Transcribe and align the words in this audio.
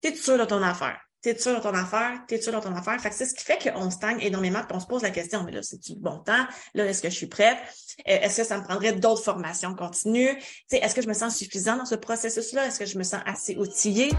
t'es 0.00 0.14
sûr 0.14 0.38
de 0.38 0.44
ton 0.44 0.62
affaire. 0.62 0.98
T'es 1.20 1.36
sûr 1.36 1.56
de 1.56 1.60
ton 1.60 1.74
affaire, 1.74 2.20
t'es 2.28 2.40
sûr 2.40 2.52
de 2.52 2.60
ton 2.60 2.74
affaire. 2.76 3.00
Fait 3.00 3.10
que 3.10 3.14
c'est 3.16 3.26
ce 3.26 3.34
qui 3.34 3.44
fait 3.44 3.58
qu'on 3.58 3.90
stagne 3.90 4.20
énormément, 4.20 4.60
puis 4.60 4.76
on 4.76 4.80
se 4.80 4.86
pose 4.86 5.02
la 5.02 5.10
question, 5.10 5.42
mais 5.42 5.50
là, 5.50 5.62
c'est-tu 5.62 5.96
bon 5.96 6.18
temps? 6.18 6.46
Là, 6.74 6.86
est-ce 6.86 7.02
que 7.02 7.10
je 7.10 7.14
suis 7.16 7.26
prête? 7.26 7.58
Euh, 8.08 8.18
est-ce 8.20 8.42
que 8.42 8.44
ça 8.46 8.58
me 8.58 8.62
prendrait 8.62 8.92
d'autres 8.92 9.24
formations 9.24 9.74
continues? 9.74 10.38
est-ce 10.70 10.94
que 10.94 11.02
je 11.02 11.08
me 11.08 11.14
sens 11.14 11.36
suffisant 11.36 11.76
dans 11.76 11.86
ce 11.86 11.96
processus-là? 11.96 12.66
Est-ce 12.66 12.78
que 12.78 12.86
je 12.86 12.98
me 12.98 13.02
sens 13.02 13.20
assez 13.26 13.56
outillée? 13.56 14.12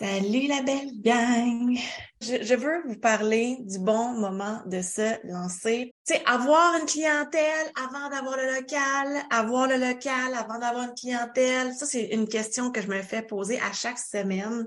Salut 0.00 0.48
la 0.48 0.62
belle 0.62 1.00
gang! 1.00 1.78
Je, 2.22 2.54
veux 2.54 2.82
vous 2.86 2.98
parler 2.98 3.56
du 3.60 3.78
bon 3.78 4.10
moment 4.10 4.60
de 4.66 4.82
se 4.82 5.26
lancer. 5.26 5.94
Tu 6.06 6.12
sais, 6.12 6.22
avoir 6.26 6.76
une 6.78 6.84
clientèle 6.84 7.72
avant 7.82 8.10
d'avoir 8.10 8.36
le 8.36 8.56
local, 8.56 9.22
avoir 9.30 9.66
le 9.66 9.76
local 9.76 10.34
avant 10.34 10.58
d'avoir 10.58 10.84
une 10.84 10.94
clientèle, 10.94 11.72
ça 11.72 11.86
c'est 11.86 12.08
une 12.08 12.28
question 12.28 12.72
que 12.72 12.82
je 12.82 12.88
me 12.88 13.00
fais 13.00 13.22
poser 13.22 13.58
à 13.60 13.72
chaque 13.72 13.98
semaine. 13.98 14.66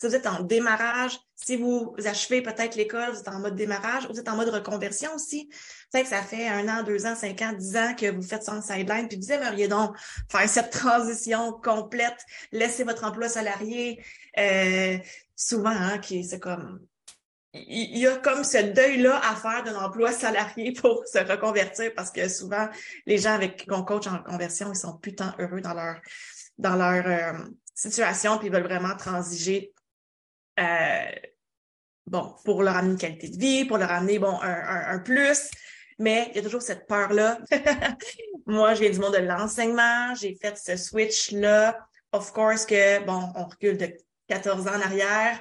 Si 0.00 0.06
vous 0.06 0.14
êtes 0.14 0.26
en 0.26 0.40
démarrage, 0.44 1.18
si 1.34 1.56
vous 1.56 1.94
achevez 2.06 2.40
peut-être 2.40 2.74
l'école, 2.74 3.10
vous 3.12 3.20
êtes 3.20 3.28
en 3.28 3.40
mode 3.40 3.54
démarrage, 3.54 4.08
vous 4.08 4.18
êtes 4.18 4.28
en 4.30 4.36
mode 4.36 4.48
reconversion 4.48 5.14
aussi. 5.14 5.46
Tu 5.50 5.58
sais 5.92 6.04
que 6.04 6.08
ça 6.08 6.22
fait 6.22 6.48
un 6.48 6.66
an, 6.68 6.84
deux 6.84 7.04
ans, 7.04 7.14
cinq 7.14 7.42
ans, 7.42 7.52
dix 7.52 7.76
ans 7.76 7.94
que 7.94 8.10
vous 8.10 8.22
faites 8.22 8.44
ça 8.44 8.54
en 8.54 8.62
sideline, 8.62 9.08
puis 9.08 9.18
vous 9.18 9.30
aimeriez 9.30 9.68
donc 9.68 9.94
faire 10.30 10.48
cette 10.48 10.70
transition 10.70 11.52
complète, 11.52 12.16
laisser 12.50 12.82
votre 12.82 13.04
emploi 13.04 13.28
salarié, 13.28 14.02
euh, 14.38 14.96
souvent, 15.36 15.68
hein, 15.68 15.98
qui 15.98 16.24
c'est 16.24 16.40
comme 16.40 16.80
il 17.54 17.98
y 17.98 18.06
a 18.06 18.16
comme 18.16 18.42
ce 18.42 18.58
deuil-là 18.58 19.20
à 19.24 19.36
faire 19.36 19.62
d'un 19.62 19.76
emploi 19.76 20.12
salarié 20.12 20.72
pour 20.80 21.04
se 21.06 21.18
reconvertir 21.18 21.92
parce 21.94 22.10
que 22.10 22.28
souvent, 22.28 22.68
les 23.06 23.18
gens 23.18 23.32
avec 23.32 23.66
qu'on 23.66 23.84
coach 23.84 24.06
en 24.08 24.22
conversion, 24.22 24.72
ils 24.72 24.78
sont 24.78 24.96
putain 24.98 25.34
heureux 25.38 25.60
dans 25.60 25.74
leur 25.74 26.00
dans 26.58 26.76
leur 26.76 27.06
euh, 27.06 27.38
situation 27.74 28.38
puis 28.38 28.48
ils 28.48 28.52
veulent 28.52 28.64
vraiment 28.64 28.96
transiger 28.96 29.72
euh, 30.58 31.12
bon, 32.06 32.34
pour 32.44 32.62
leur 32.62 32.76
amener 32.76 32.92
une 32.92 32.98
qualité 32.98 33.28
de 33.28 33.38
vie, 33.38 33.64
pour 33.64 33.78
leur 33.78 33.90
amener 33.90 34.18
bon 34.18 34.38
un, 34.42 34.94
un, 34.94 34.98
plus. 34.98 35.50
Mais 35.98 36.28
il 36.30 36.36
y 36.36 36.38
a 36.40 36.42
toujours 36.42 36.62
cette 36.62 36.88
peur-là. 36.88 37.38
Moi, 38.46 38.74
viens 38.74 38.90
du 38.90 38.98
monde 38.98 39.14
de 39.14 39.18
l'enseignement, 39.18 40.14
j'ai 40.16 40.36
fait 40.40 40.56
ce 40.58 40.76
switch-là. 40.76 41.78
Of 42.12 42.32
course 42.32 42.66
que, 42.66 43.04
bon, 43.04 43.32
on 43.36 43.44
recule 43.44 43.76
de 43.76 43.96
14 44.28 44.66
ans 44.66 44.76
en 44.76 44.80
arrière. 44.80 45.40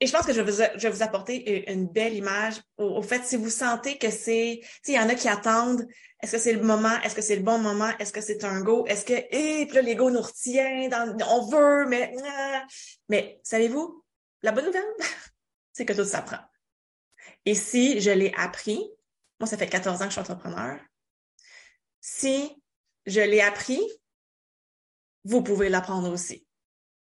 Et 0.00 0.06
je 0.06 0.12
pense 0.12 0.26
que 0.26 0.32
je 0.32 0.40
vais 0.40 0.50
vous, 0.50 0.62
je 0.76 0.88
vais 0.88 0.90
vous 0.90 1.02
apporter 1.02 1.70
une 1.72 1.88
belle 1.88 2.14
image. 2.14 2.60
Au, 2.76 3.02
fait, 3.02 3.24
si 3.24 3.36
vous 3.36 3.50
sentez 3.50 3.98
que 3.98 4.10
c'est, 4.10 4.60
il 4.86 4.94
y 4.94 4.98
en 4.98 5.08
a 5.08 5.14
qui 5.16 5.28
attendent, 5.28 5.86
est-ce 6.22 6.32
que 6.32 6.38
c'est 6.38 6.52
le 6.52 6.62
moment, 6.62 7.00
est-ce 7.02 7.16
que 7.16 7.20
c'est 7.20 7.36
le 7.36 7.42
bon 7.42 7.58
moment, 7.58 7.90
est-ce 7.98 8.12
que 8.12 8.20
c'est 8.20 8.44
un 8.44 8.60
go, 8.60 8.86
est-ce 8.86 9.04
que, 9.04 9.12
et 9.12 9.66
puis 9.66 9.74
là, 9.74 9.82
l'ego 9.82 10.10
nous 10.10 10.20
retient, 10.20 10.88
dans, 10.88 11.16
on 11.28 11.46
veut, 11.46 11.86
mais, 11.86 12.14
ah. 12.24 12.64
mais 13.08 13.40
savez-vous, 13.42 14.04
la 14.42 14.52
bonne 14.52 14.66
nouvelle, 14.66 14.84
c'est 15.72 15.84
que 15.84 15.92
tout 15.92 16.04
s'apprend. 16.04 16.40
Et 17.44 17.54
si 17.54 18.00
je 18.00 18.10
l'ai 18.10 18.32
appris, 18.36 18.78
moi, 19.40 19.48
ça 19.48 19.56
fait 19.56 19.68
14 19.68 20.00
ans 20.00 20.04
que 20.04 20.10
je 20.10 20.12
suis 20.12 20.20
entrepreneur, 20.20 20.78
si 22.00 22.62
je 23.06 23.20
l'ai 23.20 23.40
appris, 23.40 23.80
vous 25.24 25.42
pouvez 25.42 25.68
l'apprendre 25.68 26.10
aussi. 26.10 26.46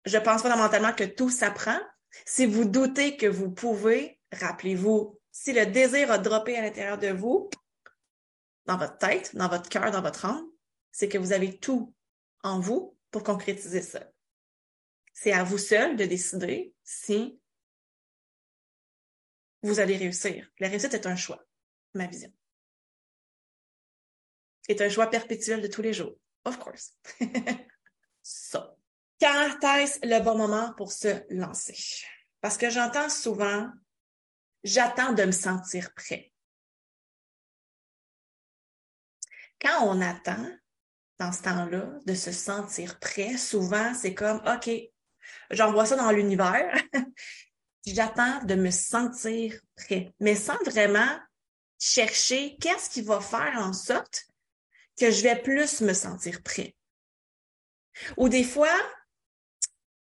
Je 0.05 0.17
pense 0.17 0.41
fondamentalement 0.41 0.93
que 0.93 1.03
tout 1.03 1.29
s'apprend, 1.29 1.79
si 2.25 2.45
vous 2.45 2.66
doutez 2.66 3.17
que 3.17 3.27
vous 3.27 3.52
pouvez, 3.52 4.19
rappelez-vous, 4.31 5.19
si 5.31 5.53
le 5.53 5.66
désir 5.66 6.11
a 6.11 6.17
droppé 6.17 6.58
à 6.58 6.61
l'intérieur 6.61 6.97
de 6.97 7.09
vous, 7.09 7.49
dans 8.66 8.77
votre 8.77 8.97
tête, 8.97 9.36
dans 9.36 9.47
votre 9.47 9.69
cœur, 9.69 9.91
dans 9.91 10.02
votre 10.02 10.25
âme, 10.25 10.45
c'est 10.91 11.09
que 11.09 11.17
vous 11.17 11.31
avez 11.31 11.58
tout 11.58 11.93
en 12.43 12.59
vous 12.59 12.98
pour 13.11 13.23
concrétiser 13.23 13.81
ça. 13.81 14.11
C'est 15.14 15.31
à 15.31 15.43
vous 15.43 15.58
seul 15.58 15.95
de 15.95 16.05
décider 16.05 16.73
si 16.83 17.39
vous 19.64 19.80
allez 19.80 19.98
réussir. 19.98 20.49
La 20.60 20.67
réussite 20.67 20.93
est 20.93 21.08
un 21.08 21.15
choix, 21.15 21.43
ma 21.93 22.08
vision. 22.08 22.31
C'est 24.61 24.81
un 24.81 24.89
choix 24.89 25.08
perpétuel 25.08 25.61
de 25.61 25.67
tous 25.67 25.81
les 25.81 25.93
jours. 25.93 26.15
Of 26.45 26.60
course. 26.60 26.98
ça. 28.21 28.77
Quand 29.20 29.78
est-ce 29.78 30.00
le 30.05 30.23
bon 30.23 30.38
moment 30.38 30.73
pour 30.73 30.92
se 30.92 31.23
lancer? 31.33 31.78
Parce 32.42 32.58
que 32.58 32.70
j'entends 32.70 33.10
souvent, 33.10 33.70
j'attends 34.64 35.14
de 35.14 35.23
me 35.23 35.32
sentir 35.32 35.94
prêt. 35.95 36.32
Quand 39.60 39.88
on 39.88 40.02
attend, 40.02 40.48
dans 41.17 41.32
ce 41.32 41.42
temps-là, 41.42 42.00
de 42.05 42.14
se 42.14 42.32
sentir 42.32 43.00
prêt, 43.00 43.38
souvent, 43.38 43.94
c'est 43.95 44.14
comme, 44.14 44.42
OK, 44.45 44.70
j'envoie 45.49 45.88
ça 45.88 45.95
dans 45.95 46.11
l'univers. 46.11 46.76
J'attends 47.88 48.44
de 48.44 48.55
me 48.55 48.70
sentir 48.70 49.60
prêt, 49.76 50.14
mais 50.20 50.36
sans 50.36 50.58
vraiment 50.66 51.17
chercher 51.80 52.58
qu'est-ce 52.58 52.89
qui 52.89 53.02
va 53.02 53.22
faire 53.22 53.54
en 53.58 53.72
sorte 53.73 54.26
que 54.99 55.10
je 55.10 55.23
vais 55.23 55.42
plus 55.42 55.82
me 55.82 55.94
sentir 55.94 56.44
prêt. 56.44 56.76
Ou 58.17 58.30
des 58.30 58.44
fois, 58.44 58.78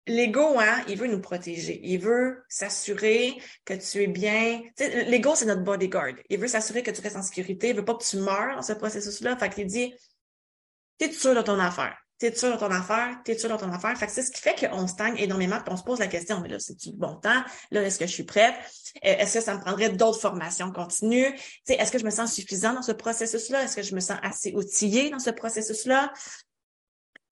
L'ego, 0.06 0.58
hein, 0.58 0.84
il 0.86 0.98
veut 0.98 1.06
nous 1.06 1.20
protéger. 1.20 1.80
Il 1.82 1.98
veut 1.98 2.44
s'assurer 2.48 3.40
que 3.64 3.72
tu 3.72 4.02
es 4.02 4.06
bien. 4.06 4.60
L'ego, 4.78 5.34
c'est 5.34 5.46
notre 5.46 5.62
bodyguard. 5.62 6.14
Il 6.28 6.38
veut 6.38 6.48
s'assurer 6.48 6.82
que 6.82 6.90
tu 6.90 7.00
restes 7.00 7.16
en 7.16 7.22
sécurité. 7.22 7.70
Il 7.70 7.76
veut 7.76 7.84
pas 7.84 7.94
que 7.94 8.04
tu 8.04 8.18
meurs 8.18 8.56
dans 8.56 8.62
ce 8.62 8.74
processus-là. 8.74 9.36
Fait 9.38 9.48
qu'il 9.48 9.66
dit, 9.66 9.94
t'es 10.98 11.10
sûr 11.10 11.34
de 11.34 11.40
ton 11.40 11.58
affaire. 11.58 11.96
T'es 12.18 12.34
sûr 12.34 12.52
de 12.52 12.58
ton 12.58 12.70
affaire. 12.70 13.16
T'es 13.24 13.38
sûr 13.38 13.48
de 13.48 13.56
ton 13.56 13.72
affaire. 13.72 13.96
Fait 13.96 14.06
que 14.06 14.12
c'est 14.12 14.22
ce 14.22 14.30
qui 14.30 14.42
fait 14.42 14.68
qu'on 14.68 14.86
stagne 14.86 15.16
énormément 15.16 15.58
puis 15.60 15.72
on 15.72 15.76
se 15.78 15.82
pose 15.82 16.00
la 16.00 16.06
question, 16.06 16.38
mais 16.40 16.48
là, 16.48 16.58
c'est-tu 16.58 16.90
le 16.90 16.96
bon 16.96 17.16
temps? 17.16 17.42
Là, 17.70 17.82
est-ce 17.82 17.98
que 17.98 18.06
je 18.06 18.12
suis 18.12 18.24
prête? 18.24 18.54
Euh, 18.96 19.16
est-ce 19.18 19.38
que 19.38 19.44
ça 19.44 19.54
me 19.54 19.60
prendrait 19.60 19.88
d'autres 19.88 20.20
formations 20.20 20.70
continues? 20.70 21.34
est-ce 21.66 21.90
que 21.90 21.98
je 21.98 22.04
me 22.04 22.10
sens 22.10 22.34
suffisant 22.34 22.74
dans 22.74 22.82
ce 22.82 22.92
processus-là? 22.92 23.64
Est-ce 23.64 23.76
que 23.76 23.82
je 23.82 23.94
me 23.94 24.00
sens 24.00 24.18
assez 24.22 24.52
outillée 24.52 25.08
dans 25.08 25.18
ce 25.18 25.30
processus-là? 25.30 26.12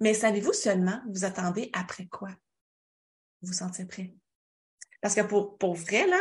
Mais 0.01 0.15
savez-vous 0.15 0.55
seulement, 0.55 1.01
vous 1.11 1.27
attendez 1.27 1.71
après 1.75 2.07
quoi? 2.07 2.31
Vous 3.43 3.53
sentir 3.53 3.87
prêt. 3.87 4.15
Parce 5.01 5.15
que 5.15 5.23
pour, 5.23 5.59
pour 5.59 5.75
vrai, 5.75 6.07
là, 6.07 6.21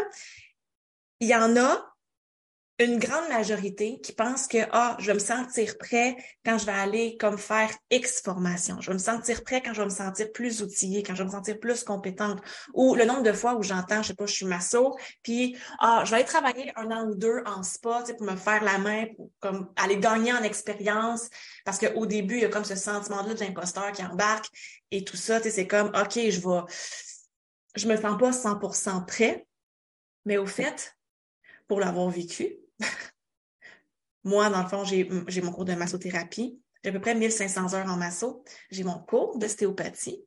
il 1.20 1.28
y 1.28 1.36
en 1.36 1.56
a 1.56 1.92
une 2.84 2.98
grande 2.98 3.30
majorité 3.30 4.00
qui 4.02 4.12
pense 4.12 4.48
que 4.48 4.58
ah, 4.72 4.96
je 5.00 5.08
vais 5.08 5.14
me 5.14 5.20
sentir 5.20 5.78
prêt 5.78 6.16
quand 6.44 6.58
je 6.58 6.66
vais 6.66 6.72
aller 6.72 7.18
comme 7.18 7.38
faire 7.38 7.70
X 7.92 8.22
formation. 8.24 8.82
Je 8.82 8.88
vais 8.88 8.96
me 8.96 9.00
sentir 9.00 9.44
prêt 9.44 9.62
quand 9.62 9.74
je 9.74 9.82
vais 9.82 9.86
me 9.86 9.94
sentir 9.94 10.32
plus 10.32 10.64
outillée, 10.64 11.04
quand 11.04 11.14
je 11.14 11.20
vais 11.20 11.28
me 11.28 11.32
sentir 11.32 11.60
plus 11.60 11.84
compétente. 11.84 12.40
Ou 12.74 12.96
le 12.96 13.06
nombre 13.06 13.22
de 13.22 13.34
fois 13.34 13.56
où 13.56 13.62
j'entends, 13.62 14.02
je 14.02 14.10
sais 14.10 14.14
pas, 14.16 14.26
je 14.26 14.34
suis 14.34 14.46
masso, 14.46 14.98
puis 15.22 15.56
ah, 15.80 16.02
je 16.06 16.12
vais 16.12 16.18
aller 16.18 16.26
travailler 16.26 16.72
un 16.76 16.90
an 16.90 17.08
ou 17.08 17.16
deux 17.16 17.44
en 17.46 17.62
spa, 17.62 18.04
pour 18.18 18.26
me 18.26 18.36
faire 18.36 18.64
la 18.64 18.80
main, 18.80 19.06
pour 19.16 19.30
comme 19.40 19.72
aller 19.76 19.98
gagner 19.98 20.34
en 20.34 20.42
expérience. 20.42 21.30
Parce 21.66 21.78
qu'au 21.78 22.06
début, 22.08 22.38
il 22.38 22.42
y 22.42 22.46
a 22.46 22.50
comme 22.50 22.66
ce 22.66 22.76
sentiment-là 22.76 23.36
de 23.36 23.40
l'imposteur 23.40 23.92
qui 23.92 24.04
embarque 24.04 24.48
et 24.90 25.04
tout 25.04 25.18
ça, 25.18 25.40
c'est 25.42 25.68
comme 25.68 25.88
OK, 25.90 26.16
je 26.16 26.40
vais 26.40 26.62
je 27.76 27.88
me 27.88 27.96
sens 27.96 28.18
pas 28.18 28.32
100% 28.32 29.06
prêt, 29.06 29.48
mais 30.26 30.38
au 30.38 30.46
fait, 30.46 30.96
pour 31.68 31.80
l'avoir 31.80 32.10
vécu, 32.10 32.58
moi, 34.24 34.50
dans 34.50 34.62
le 34.62 34.70
fond, 34.70 34.84
j'ai 34.84 35.42
mon 35.42 35.52
cours 35.52 35.66
de 35.66 35.74
massothérapie. 35.74 36.60
J'ai 36.84 36.90
à 36.90 36.94
peu 36.94 37.02
près 37.02 37.16
1500 37.16 37.74
heures 37.74 37.88
en 37.88 37.98
masso. 37.98 38.44
J'ai 38.70 38.84
mon 38.84 39.00
cours 39.00 39.38
d'ostéopathie. 39.38 40.26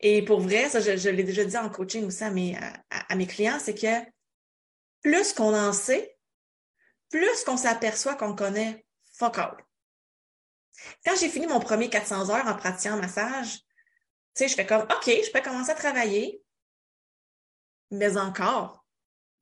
Et 0.00 0.24
pour 0.24 0.40
vrai, 0.40 0.68
ça, 0.68 0.80
je, 0.80 1.08
l'ai 1.08 1.24
déjà 1.24 1.44
dit 1.44 1.56
en 1.56 1.70
coaching 1.70 2.04
aussi 2.04 2.24
à 2.24 2.30
mes, 2.30 2.56
à, 2.90 3.14
mes 3.16 3.26
clients, 3.26 3.58
c'est 3.58 3.74
que 3.74 4.10
plus 5.02 5.32
qu'on 5.32 5.54
en 5.54 5.72
sait, 5.72 6.18
plus 7.08 7.44
qu'on 7.44 7.56
s'aperçoit 7.56 8.14
qu'on 8.14 8.34
connaît 8.34 8.84
fuck 9.12 9.38
all. 9.38 9.56
Quand 11.04 11.16
j'ai 11.18 11.30
fini 11.30 11.46
mon 11.46 11.60
premier 11.60 11.88
400 11.88 12.28
heures 12.30 12.46
en 12.46 12.54
pratiquant 12.54 12.96
massage, 12.98 13.60
sais, 14.36 14.48
je 14.48 14.54
fais 14.54 14.66
comme, 14.66 14.82
OK, 14.82 15.06
je 15.06 15.30
peux 15.30 15.40
commencer 15.40 15.70
à 15.70 15.74
travailler, 15.74 16.42
mais 17.90 18.16
encore, 18.16 18.84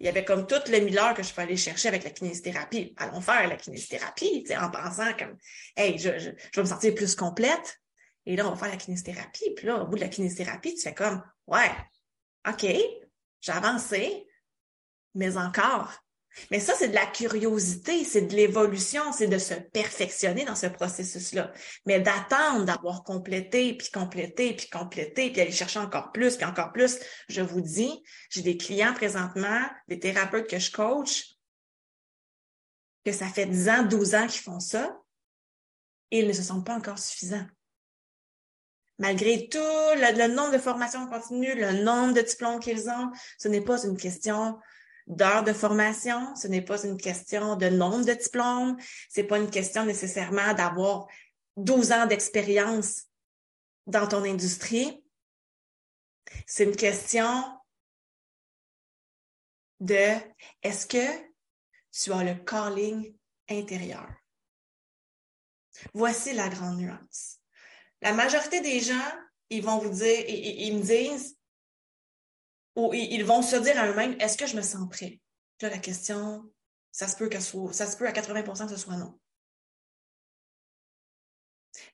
il 0.00 0.06
y 0.06 0.08
avait 0.08 0.24
comme 0.24 0.46
toute 0.46 0.68
le 0.68 0.80
mille 0.80 1.00
que 1.16 1.22
je 1.22 1.32
peux 1.32 1.42
aller 1.42 1.56
chercher 1.56 1.88
avec 1.88 2.04
la 2.04 2.10
kinésithérapie. 2.10 2.94
Allons 2.96 3.20
faire 3.20 3.48
la 3.48 3.56
kinésithérapie, 3.56 4.44
en 4.60 4.70
pensant 4.70 5.12
comme, 5.16 5.38
hey, 5.76 5.98
je, 5.98 6.18
je, 6.18 6.30
je 6.30 6.60
vais 6.60 6.62
me 6.62 6.68
sentir 6.68 6.94
plus 6.94 7.14
complète. 7.14 7.80
Et 8.26 8.36
là, 8.36 8.46
on 8.46 8.50
va 8.50 8.56
faire 8.56 8.70
la 8.70 8.76
kinésithérapie. 8.76 9.54
Puis 9.54 9.66
là, 9.66 9.82
au 9.82 9.86
bout 9.86 9.96
de 9.96 10.00
la 10.00 10.08
kinésithérapie, 10.08 10.74
tu 10.74 10.82
fais 10.82 10.94
comme, 10.94 11.22
ouais, 11.46 11.70
OK, 12.48 12.66
j'ai 13.40 13.52
avancé, 13.52 14.26
mais 15.14 15.36
encore. 15.36 15.92
Mais 16.50 16.60
ça, 16.60 16.74
c'est 16.76 16.88
de 16.88 16.94
la 16.94 17.06
curiosité, 17.06 18.04
c'est 18.04 18.22
de 18.22 18.34
l'évolution, 18.34 19.12
c'est 19.12 19.28
de 19.28 19.38
se 19.38 19.54
perfectionner 19.54 20.44
dans 20.44 20.56
ce 20.56 20.66
processus-là. 20.66 21.52
Mais 21.86 22.00
d'attendre 22.00 22.64
d'avoir 22.64 23.04
complété, 23.04 23.74
puis 23.76 23.90
complété, 23.90 24.54
puis 24.54 24.68
complété, 24.68 25.30
puis 25.30 25.40
aller 25.40 25.52
chercher 25.52 25.78
encore 25.78 26.12
plus, 26.12 26.36
puis 26.36 26.44
encore 26.44 26.72
plus. 26.72 26.98
Je 27.28 27.40
vous 27.40 27.60
dis, 27.60 28.02
j'ai 28.30 28.42
des 28.42 28.56
clients 28.56 28.94
présentement, 28.94 29.60
des 29.88 29.98
thérapeutes 29.98 30.48
que 30.48 30.58
je 30.58 30.72
coach, 30.72 31.34
que 33.04 33.12
ça 33.12 33.26
fait 33.26 33.46
10 33.46 33.68
ans, 33.68 33.82
12 33.84 34.14
ans 34.14 34.26
qu'ils 34.26 34.42
font 34.42 34.60
ça, 34.60 34.98
et 36.10 36.20
ils 36.20 36.28
ne 36.28 36.32
se 36.32 36.42
sentent 36.42 36.66
pas 36.66 36.74
encore 36.74 36.98
suffisants. 36.98 37.46
Malgré 38.98 39.48
tout 39.48 39.58
le, 39.58 40.16
le 40.16 40.34
nombre 40.34 40.52
de 40.52 40.58
formations 40.58 41.06
continues, 41.08 41.54
le 41.56 41.82
nombre 41.82 42.14
de 42.14 42.20
diplômes 42.20 42.60
qu'ils 42.60 42.88
ont, 42.88 43.10
ce 43.38 43.48
n'est 43.48 43.60
pas 43.60 43.84
une 43.84 43.96
question 43.96 44.56
d'heures 45.06 45.44
de 45.44 45.52
formation, 45.52 46.34
ce 46.34 46.48
n'est 46.48 46.62
pas 46.62 46.84
une 46.84 46.96
question 46.96 47.56
de 47.56 47.68
nombre 47.68 48.04
de 48.04 48.14
diplômes, 48.14 48.76
c'est 49.08 49.24
pas 49.24 49.38
une 49.38 49.50
question 49.50 49.84
nécessairement 49.84 50.54
d'avoir 50.54 51.06
12 51.56 51.92
ans 51.92 52.06
d'expérience 52.06 53.04
dans 53.86 54.08
ton 54.08 54.24
industrie. 54.24 55.04
C'est 56.46 56.64
une 56.64 56.76
question 56.76 57.42
de 59.80 60.16
est-ce 60.62 60.86
que 60.86 61.06
tu 61.92 62.12
as 62.12 62.24
le 62.24 62.34
calling 62.44 63.14
intérieur? 63.48 64.08
Voici 65.92 66.32
la 66.32 66.48
grande 66.48 66.78
nuance. 66.78 67.40
La 68.00 68.12
majorité 68.12 68.60
des 68.60 68.80
gens, 68.80 69.12
ils 69.50 69.62
vont 69.62 69.78
vous 69.78 69.90
dire, 69.90 70.24
ils 70.28 70.76
me 70.76 70.82
disent, 70.82 71.33
ou 72.76 72.92
ils 72.94 73.24
vont 73.24 73.42
se 73.42 73.56
dire 73.56 73.78
à 73.78 73.88
eux-mêmes, 73.88 74.16
est-ce 74.20 74.36
que 74.36 74.46
je 74.46 74.56
me 74.56 74.62
sens 74.62 74.88
prêt? 74.90 75.20
là, 75.62 75.70
la 75.70 75.78
question, 75.78 76.50
ça 76.90 77.08
se 77.08 77.16
peut 77.16 77.28
que 77.28 77.40
soit, 77.40 77.72
ça 77.72 77.86
se 77.86 77.96
peut 77.96 78.06
à 78.06 78.12
80% 78.12 78.64
que 78.64 78.70
ce 78.70 78.76
soit 78.76 78.96
non. 78.96 79.18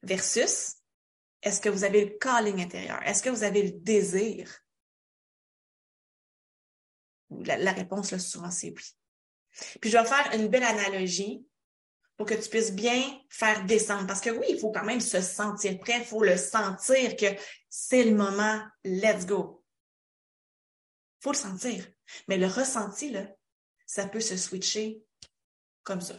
Versus, 0.03 0.77
est-ce 1.43 1.61
que 1.61 1.69
vous 1.69 1.85
avez 1.85 2.05
le 2.05 2.19
calling 2.19 2.61
intérieur? 2.61 3.01
Est-ce 3.05 3.23
que 3.23 3.31
vous 3.31 3.45
avez 3.45 3.63
le 3.63 3.71
désir? 3.71 4.59
La, 7.31 7.57
la 7.57 7.73
réponse, 7.73 8.11
là, 8.11 8.19
souvent, 8.19 8.51
c'est 8.51 8.71
oui. 8.71 8.85
Puis, 9.81 9.91
je 9.91 9.99
vais 9.99 10.05
faire 10.05 10.31
une 10.35 10.49
belle 10.49 10.65
analogie 10.65 11.47
pour 12.17 12.27
que 12.27 12.35
tu 12.35 12.49
puisses 12.51 12.73
bien 12.73 13.03
faire 13.31 13.65
descendre. 13.65 14.07
Parce 14.07 14.21
que 14.21 14.31
oui, 14.31 14.47
il 14.51 14.59
faut 14.59 14.73
quand 14.73 14.85
même 14.85 15.01
se 15.01 15.21
sentir 15.21 15.79
prêt, 15.79 15.99
il 15.99 16.05
faut 16.05 16.23
le 16.23 16.37
sentir 16.37 17.17
que 17.17 17.27
c'est 17.69 18.05
le 18.05 18.15
moment, 18.15 18.61
let's 18.85 19.25
go 19.25 19.60
faut 21.21 21.33
le 21.33 21.37
sentir. 21.37 21.87
Mais 22.29 22.39
le 22.39 22.47
ressenti, 22.47 23.11
là, 23.11 23.27
ça 23.87 24.07
peut 24.07 24.21
se 24.21 24.37
switcher 24.37 25.03
comme 25.83 26.01
ça. 26.01 26.15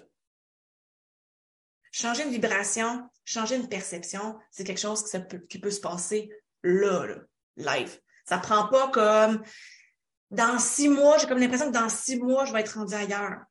Changer 1.92 2.24
une 2.24 2.31
vibration, 2.31 3.09
changer 3.25 3.56
une 3.56 3.68
perception, 3.68 4.39
c'est 4.51 4.63
quelque 4.63 4.80
chose 4.80 5.09
qui, 5.09 5.19
peut, 5.19 5.39
qui 5.39 5.59
peut 5.59 5.71
se 5.71 5.81
passer 5.81 6.31
là, 6.63 7.06
là, 7.06 7.18
live. 7.57 8.00
Ça 8.25 8.38
prend 8.38 8.68
pas 8.68 8.89
comme 8.92 9.44
dans 10.30 10.57
six 10.59 10.88
mois, 10.88 11.18
j'ai 11.18 11.27
comme 11.27 11.39
l'impression 11.39 11.68
que 11.68 11.77
dans 11.77 11.89
six 11.89 12.18
mois, 12.18 12.45
je 12.45 12.54
vais 12.54 12.62
être 12.62 12.77
rendu 12.77 12.94
ailleurs. 12.94 13.44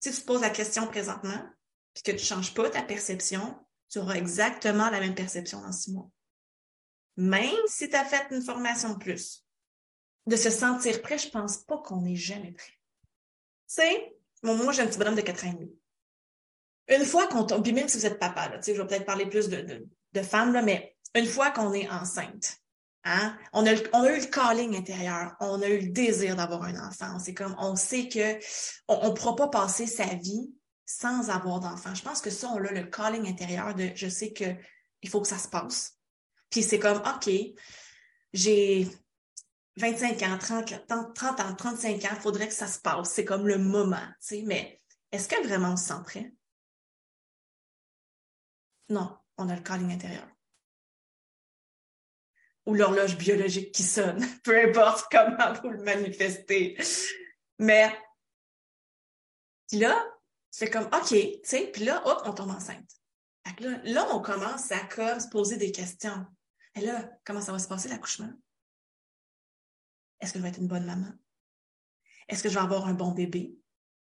Si 0.00 0.10
tu 0.10 0.20
te 0.20 0.26
poses 0.26 0.40
la 0.40 0.50
question 0.50 0.86
présentement, 0.88 1.44
puis 1.94 2.02
que 2.02 2.10
tu 2.12 2.16
ne 2.16 2.22
changes 2.22 2.54
pas 2.54 2.70
ta 2.70 2.82
perception, 2.82 3.56
tu 3.88 3.98
auras 3.98 4.14
exactement 4.14 4.90
la 4.90 5.00
même 5.00 5.14
perception 5.14 5.60
dans 5.60 5.72
six 5.72 5.92
mois. 5.92 6.10
Même 7.16 7.56
si 7.66 7.88
tu 7.88 7.96
as 7.96 8.04
fait 8.04 8.26
une 8.34 8.42
formation 8.42 8.94
de 8.94 8.98
plus 8.98 9.44
de 10.26 10.36
se 10.36 10.50
sentir 10.50 11.02
prêt, 11.02 11.18
je 11.18 11.28
pense 11.28 11.58
pas 11.58 11.78
qu'on 11.78 12.02
n'est 12.02 12.16
jamais 12.16 12.52
prêt. 12.52 12.72
Tu 13.68 13.76
sais, 13.76 14.16
moi, 14.42 14.72
j'ai 14.72 14.82
un 14.82 14.86
petit 14.86 14.98
bonhomme 14.98 15.14
de 15.16 15.20
4 15.20 15.44
ans 15.44 15.50
et 15.50 15.54
demi. 15.54 15.76
Une 16.88 17.04
fois 17.04 17.28
qu'on 17.28 17.44
tombe, 17.44 17.62
puis 17.62 17.72
même 17.72 17.88
si 17.88 17.98
vous 17.98 18.06
êtes 18.06 18.18
papa, 18.18 18.48
tu 18.48 18.62
sais, 18.62 18.74
je 18.74 18.82
vais 18.82 18.86
peut-être 18.86 19.06
parler 19.06 19.26
plus 19.26 19.48
de, 19.48 19.86
de, 20.12 20.22
femmes, 20.22 20.60
mais 20.64 20.96
une 21.14 21.26
fois 21.26 21.50
qu'on 21.50 21.72
est 21.72 21.88
enceinte, 21.88 22.58
hein, 23.04 23.36
on 23.52 23.64
a, 23.66 23.74
on 23.92 24.02
a 24.02 24.10
eu 24.10 24.20
le 24.20 24.26
calling 24.26 24.76
intérieur, 24.76 25.36
on 25.40 25.62
a 25.62 25.68
eu 25.68 25.80
le 25.80 25.88
désir 25.90 26.36
d'avoir 26.36 26.64
un 26.64 26.88
enfant. 26.88 27.18
C'est 27.20 27.34
comme, 27.34 27.54
on 27.58 27.76
sait 27.76 28.08
que 28.08 28.38
on 28.88 29.10
ne 29.10 29.14
pourra 29.14 29.36
pas 29.36 29.48
passer 29.48 29.86
sa 29.86 30.06
vie 30.06 30.52
sans 30.84 31.30
avoir 31.30 31.60
d'enfant. 31.60 31.94
Je 31.94 32.02
pense 32.02 32.20
que 32.20 32.30
ça, 32.30 32.48
on 32.48 32.56
a 32.56 32.72
le 32.72 32.84
calling 32.84 33.28
intérieur 33.28 33.74
de, 33.74 33.90
je 33.94 34.08
sais 34.08 34.32
que 34.32 34.56
il 35.02 35.08
faut 35.08 35.20
que 35.20 35.28
ça 35.28 35.38
se 35.38 35.48
passe. 35.48 35.96
Puis 36.50 36.62
c'est 36.62 36.80
comme, 36.80 36.98
OK, 36.98 37.30
j'ai 38.32 38.88
25 39.80 40.22
ans, 40.22 40.38
30, 40.38 40.86
30 41.14 41.40
ans, 41.40 41.54
35 41.54 42.04
ans, 42.04 42.08
il 42.12 42.20
faudrait 42.20 42.48
que 42.48 42.54
ça 42.54 42.66
se 42.66 42.78
passe. 42.78 43.10
C'est 43.10 43.24
comme 43.24 43.46
le 43.46 43.58
moment, 43.58 44.06
tu 44.20 44.36
sais. 44.36 44.42
Mais 44.46 44.80
est-ce 45.10 45.28
que 45.28 45.42
vraiment 45.46 45.72
on 45.72 45.76
se 45.76 45.86
sent 45.86 46.02
prêt? 46.04 46.32
Non, 48.90 49.16
on 49.38 49.48
a 49.48 49.56
le 49.56 49.62
calling 49.62 49.92
intérieur. 49.92 50.28
Ou 52.66 52.74
l'horloge 52.74 53.16
biologique 53.16 53.72
qui 53.72 53.82
sonne, 53.82 54.24
peu 54.44 54.68
importe 54.68 55.06
comment 55.10 55.52
vous 55.62 55.70
le 55.70 55.82
manifestez. 55.82 56.76
Mais, 57.58 57.96
là, 59.72 60.04
c'est 60.50 60.70
comme, 60.70 60.86
OK, 60.86 61.08
tu 61.08 61.40
sais, 61.42 61.70
puis 61.72 61.84
là, 61.84 62.02
hop, 62.06 62.22
on 62.24 62.32
tombe 62.32 62.50
enceinte. 62.50 62.90
Là, 63.60 63.80
là, 63.84 64.06
on 64.14 64.20
commence 64.20 64.70
à 64.70 64.80
comme, 64.80 65.20
se 65.20 65.28
poser 65.28 65.56
des 65.56 65.72
questions. 65.72 66.24
Et 66.74 66.80
là, 66.80 67.10
comment 67.24 67.40
ça 67.40 67.52
va 67.52 67.58
se 67.58 67.68
passer 67.68 67.88
l'accouchement? 67.88 68.30
Est-ce 70.20 70.32
que 70.32 70.38
je 70.38 70.42
vais 70.42 70.50
être 70.50 70.60
une 70.60 70.68
bonne 70.68 70.86
maman? 70.86 71.12
Est-ce 72.28 72.42
que 72.42 72.48
je 72.48 72.54
vais 72.54 72.60
avoir 72.60 72.86
un 72.86 72.94
bon 72.94 73.12
bébé? 73.12 73.56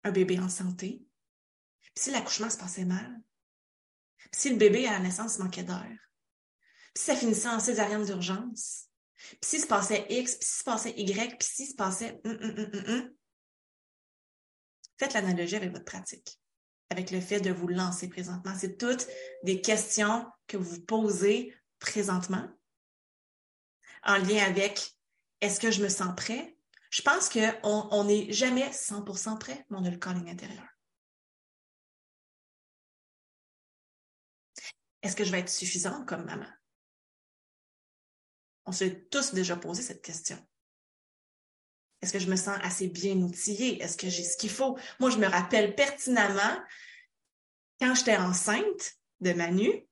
Un 0.04 0.12
bébé 0.12 0.40
en 0.40 0.50
santé? 0.50 1.06
Puis 1.82 2.04
si 2.04 2.12
l'accouchement 2.12 2.50
se 2.50 2.58
passait 2.58 2.86
mal? 2.86 3.22
Puis 4.18 4.42
si 4.42 4.50
le 4.50 4.58
bébé 4.58 4.88
à 4.88 4.94
la 4.94 5.00
naissance 5.00 5.40
manquait 5.40 5.64
d'air? 5.64 5.98
Puis 6.94 7.04
si 7.04 7.06
ça 7.06 7.16
finissait 7.16 7.48
en 7.48 7.60
césarienne 7.60 8.06
d'urgence? 8.06 8.88
Puis 9.16 9.38
si 9.44 9.60
se 9.60 9.68
passait 9.68 10.06
X, 10.10 10.36
puis 10.36 10.48
si 10.48 10.60
se 10.60 10.64
passait 10.64 10.94
Y, 10.98 11.38
puis 11.38 11.48
si 11.48 11.68
se 11.68 11.76
passait... 11.76 12.20
Hum, 12.26 12.38
hum, 12.42 12.72
hum, 12.88 13.12
Faites 14.98 15.14
l'analogie 15.14 15.56
avec 15.56 15.72
votre 15.72 15.86
pratique, 15.86 16.40
avec 16.92 17.10
le 17.10 17.20
fait 17.22 17.40
de 17.40 17.52
vous 17.52 17.68
lancer 17.68 18.08
présentement. 18.08 18.54
C'est 18.56 18.78
toutes 18.78 19.08
des 19.44 19.60
questions 19.60 20.28
que 20.46 20.58
vous 20.58 20.80
posez 20.82 21.56
présentement 21.80 22.48
en 24.04 24.18
lien 24.18 24.46
avec 24.46 24.96
est-ce 25.42 25.60
que 25.60 25.72
je 25.72 25.84
me 25.84 25.90
sens 25.90 26.16
prêt? 26.16 26.56
Je 26.90 27.02
pense 27.02 27.30
qu'on 27.30 28.04
n'est 28.04 28.32
jamais 28.32 28.70
100% 28.70 29.38
prêt, 29.40 29.66
mais 29.70 29.78
on 29.78 29.86
a 29.86 29.90
le 29.90 29.98
calling 29.98 30.30
intérieur. 30.30 30.68
Est-ce 35.02 35.16
que 35.16 35.24
je 35.24 35.32
vais 35.32 35.40
être 35.40 35.50
suffisante 35.50 36.08
comme 36.08 36.26
maman? 36.26 36.46
On 38.66 38.72
s'est 38.72 39.08
tous 39.10 39.34
déjà 39.34 39.56
posé 39.56 39.82
cette 39.82 40.04
question. 40.04 40.38
Est-ce 42.02 42.14
que 42.14 42.20
je 42.20 42.30
me 42.30 42.36
sens 42.36 42.58
assez 42.62 42.88
bien 42.88 43.16
outillée? 43.18 43.82
Est-ce 43.82 43.98
que 43.98 44.10
j'ai 44.10 44.24
ce 44.24 44.38
qu'il 44.38 44.50
faut? 44.50 44.78
Moi, 45.00 45.10
je 45.10 45.18
me 45.18 45.28
rappelle 45.28 45.76
pertinemment, 45.76 46.62
quand 47.80 47.96
j'étais 47.96 48.18
enceinte 48.18 48.96
de 49.22 49.34
Manu, 49.34 49.88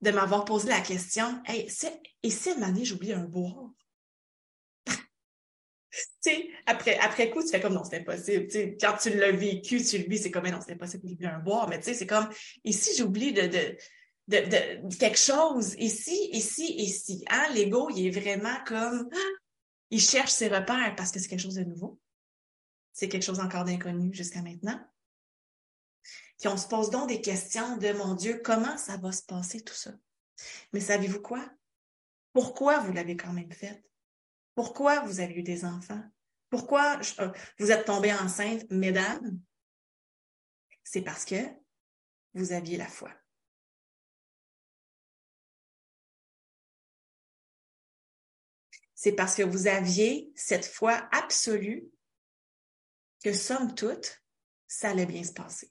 de 0.00 0.10
m'avoir 0.10 0.44
posé 0.44 0.68
la 0.68 0.80
question, 0.80 1.42
hey, 1.46 1.68
et 2.22 2.30
si 2.30 2.54
Manu, 2.58 2.84
j'oublie 2.84 3.12
un 3.12 3.24
boire? 3.24 3.70
Après, 6.66 6.98
après 6.98 7.30
coup, 7.30 7.42
tu 7.42 7.48
fais 7.48 7.60
comme 7.60 7.74
non, 7.74 7.84
c'est 7.84 7.98
impossible. 7.98 8.46
quand 8.80 8.96
tu 9.00 9.10
l'as 9.10 9.32
vécu, 9.32 9.82
tu 9.82 9.98
le 9.98 10.04
vis, 10.04 10.18
c'est 10.18 10.30
comme 10.30 10.48
non, 10.48 10.60
c'est 10.64 10.72
impossible 10.72 11.08
d'oublier 11.08 11.30
un 11.30 11.38
boire. 11.38 11.68
Mais 11.68 11.78
tu 11.78 11.86
sais, 11.86 11.94
c'est 11.94 12.06
comme 12.06 12.28
ici, 12.64 12.90
j'oublie 12.96 13.32
de, 13.32 13.46
de, 13.46 13.76
de, 14.28 14.96
quelque 14.96 15.18
chose? 15.18 15.74
Ici, 15.78 16.30
ici, 16.32 16.74
ici. 16.76 17.24
Hein? 17.28 17.46
L'ego, 17.54 17.88
il 17.90 18.06
est 18.06 18.20
vraiment 18.20 18.56
comme 18.66 19.08
il 19.90 20.00
cherche 20.00 20.30
ses 20.30 20.48
repères 20.48 20.94
parce 20.96 21.10
que 21.10 21.18
c'est 21.18 21.28
quelque 21.28 21.42
chose 21.42 21.54
de 21.54 21.64
nouveau. 21.64 21.98
C'est 22.92 23.08
quelque 23.08 23.24
chose 23.24 23.40
encore 23.40 23.64
d'inconnu 23.64 24.12
jusqu'à 24.12 24.42
maintenant. 24.42 24.78
Puis 26.38 26.48
on 26.48 26.56
se 26.56 26.68
pose 26.68 26.90
donc 26.90 27.08
des 27.08 27.20
questions 27.20 27.76
de 27.78 27.92
mon 27.92 28.14
Dieu, 28.14 28.40
comment 28.44 28.76
ça 28.76 28.96
va 28.96 29.12
se 29.12 29.22
passer 29.22 29.60
tout 29.62 29.74
ça? 29.74 29.92
Mais 30.72 30.80
savez-vous 30.80 31.20
quoi? 31.20 31.44
Pourquoi 32.32 32.78
vous 32.78 32.92
l'avez 32.92 33.16
quand 33.16 33.32
même 33.32 33.50
fait? 33.50 33.82
Pourquoi 34.58 34.98
vous 35.02 35.20
avez 35.20 35.34
eu 35.34 35.44
des 35.44 35.64
enfants? 35.64 36.02
Pourquoi 36.50 36.98
euh, 37.20 37.30
vous 37.60 37.70
êtes 37.70 37.84
tombée 37.84 38.12
enceinte, 38.12 38.68
mesdames? 38.72 39.40
C'est 40.82 41.02
parce 41.02 41.24
que 41.24 41.36
vous 42.34 42.50
aviez 42.50 42.76
la 42.76 42.88
foi. 42.88 43.12
C'est 48.96 49.12
parce 49.12 49.36
que 49.36 49.44
vous 49.44 49.68
aviez 49.68 50.32
cette 50.34 50.66
foi 50.66 51.08
absolue 51.12 51.88
que, 53.22 53.32
somme 53.32 53.76
toute, 53.76 54.24
ça 54.66 54.90
allait 54.90 55.06
bien 55.06 55.22
se 55.22 55.34
passer. 55.34 55.70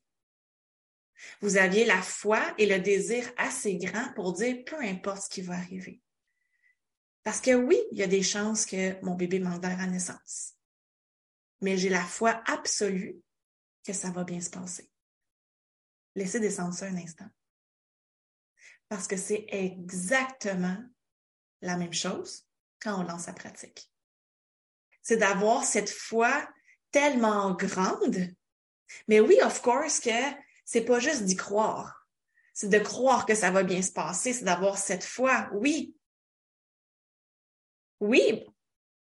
Vous 1.42 1.58
aviez 1.58 1.84
la 1.84 2.02
foi 2.02 2.56
et 2.58 2.66
le 2.66 2.80
désir 2.80 3.30
assez 3.36 3.76
grand 3.76 4.14
pour 4.14 4.32
dire 4.32 4.64
peu 4.66 4.80
importe 4.80 5.24
ce 5.24 5.30
qui 5.30 5.42
va 5.42 5.56
arriver. 5.56 6.02
Parce 7.28 7.42
que 7.42 7.54
oui, 7.54 7.78
il 7.92 7.98
y 7.98 8.04
a 8.04 8.08
des 8.08 8.24
chances 8.24 8.66
que 8.66 9.04
mon 9.04 9.16
bébé 9.16 9.40
manque 9.40 9.60
d'air 9.60 9.82
à 9.82 9.86
naissance. 9.86 10.54
mais 11.60 11.76
j'ai 11.76 11.90
la 11.90 12.06
foi 12.06 12.42
absolue 12.46 13.22
que 13.86 13.92
ça 13.92 14.12
va 14.12 14.24
bien 14.24 14.40
se 14.40 14.50
passer. 14.50 14.90
Laissez 16.16 16.40
descendre 16.40 16.74
ça 16.74 16.86
un 16.86 16.96
instant. 16.96 17.28
Parce 18.88 19.10
que 19.10 19.18
c'est 19.18 19.46
exactement 19.50 20.78
la 21.60 21.76
même 21.76 21.92
chose 21.92 22.48
quand 22.80 22.98
on 22.98 23.04
lance 23.04 23.24
sa 23.24 23.34
pratique. 23.34 23.92
C'est 25.02 25.18
d'avoir 25.18 25.66
cette 25.66 25.90
foi 25.90 26.48
tellement 26.92 27.54
grande. 27.56 28.34
Mais 29.10 29.20
oui, 29.20 29.38
of 29.44 29.62
course, 29.62 30.00
que 30.00 30.18
c'est 30.64 30.86
pas 30.86 31.02
juste 31.02 31.26
d'y 31.26 31.36
croire. 31.36 32.08
C'est 32.54 32.70
de 32.70 32.80
croire 32.80 33.26
que 33.26 33.36
ça 33.36 33.52
va 33.52 33.64
bien 33.64 33.82
se 33.82 33.92
passer, 33.92 34.32
c'est 34.32 34.46
d'avoir 34.46 34.78
cette 34.78 35.04
foi. 35.04 35.50
Oui. 35.52 35.97
Oui, 38.00 38.46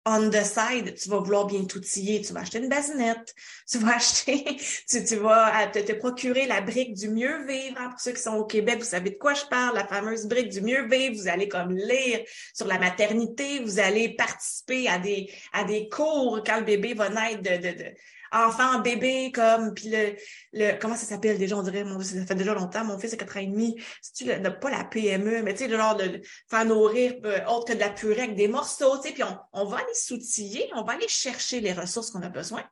on 0.06 0.32
the 0.32 0.44
side, 0.44 0.96
tu 0.96 1.10
vas 1.10 1.20
vouloir 1.20 1.46
bien 1.46 1.64
t'outiller, 1.66 2.22
tu 2.22 2.34
vas 2.34 2.40
acheter 2.40 2.58
une 2.58 2.70
basinette, 2.70 3.36
tu 3.70 3.78
vas 3.78 3.96
acheter, 3.96 4.58
tu, 4.90 5.16
vas 5.18 5.68
te, 5.68 5.94
procurer 5.94 6.48
la 6.48 6.62
brique 6.62 6.96
du 6.96 7.10
mieux 7.10 7.46
vivre. 7.46 7.78
Hein, 7.80 7.90
pour 7.90 8.00
ceux 8.00 8.14
qui 8.14 8.22
sont 8.22 8.36
au 8.36 8.46
Québec, 8.46 8.80
vous 8.80 8.86
savez 8.86 9.12
de 9.12 9.18
quoi 9.18 9.34
je 9.36 9.46
parle, 9.46 9.76
la 9.76 9.88
fameuse 9.88 10.26
brique 10.26 10.50
du 10.50 10.62
mieux 10.62 10.88
vivre. 10.88 11.16
Vous 11.16 11.28
allez 11.28 11.48
comme 11.48 11.76
lire 11.76 12.22
sur 12.54 12.66
la 12.66 12.80
maternité, 12.80 13.60
vous 13.60 13.80
allez 13.80 14.16
participer 14.16 14.88
à 14.88 14.98
des, 14.98 15.32
à 15.54 15.64
des 15.64 15.88
cours 15.88 16.42
quand 16.44 16.58
le 16.58 16.66
bébé 16.66 16.96
va 16.96 17.10
naître 17.10 17.42
de, 17.42 17.58
de, 17.58 17.78
de 17.78 17.94
enfant, 18.32 18.80
bébé, 18.80 19.32
comme, 19.32 19.74
puis 19.74 19.90
le, 19.90 20.16
le, 20.54 20.80
comment 20.80 20.96
ça 20.96 21.06
s'appelle 21.06 21.38
déjà, 21.38 21.58
on 21.58 21.64
dirait, 21.64 21.84
ça 22.04 22.26
fait 22.26 22.36
déjà 22.36 22.54
longtemps, 22.54 22.86
mon 22.86 22.98
fils 22.98 23.14
a 23.14 23.18
4 23.18 23.38
ans 23.38 23.40
et 23.42 23.48
demi, 23.48 23.82
c'est-tu 24.02 24.26
pas 24.60 24.70
la 24.70 24.84
PME, 24.86 25.42
mais 25.44 25.54
tu 25.54 25.60
sais, 25.60 25.68
le 25.68 25.78
genre 25.78 25.96
de 25.96 26.22
faire 26.50 26.66
nourrir 26.66 27.14
euh, 27.26 27.46
autre 27.46 27.68
que 27.68 27.74
de 27.74 27.80
la 27.80 27.90
purée 27.90 28.22
avec 28.22 28.36
des 28.36 28.48
morceaux, 28.48 28.98
tu 28.98 29.10
sais, 29.10 29.14
puis 29.14 29.24
on, 29.24 29.38
on 29.54 29.66
va 29.66 29.78
aller 29.78 29.94
s'outiller, 29.94 30.70
on 30.76 30.84
va 30.84 30.94
aller 30.94 31.08
chercher 31.08 31.60
les 31.62 31.74
ressources 31.74 32.12
qu'on 32.12 32.22
a 32.22 32.30
besoin. 32.30 32.64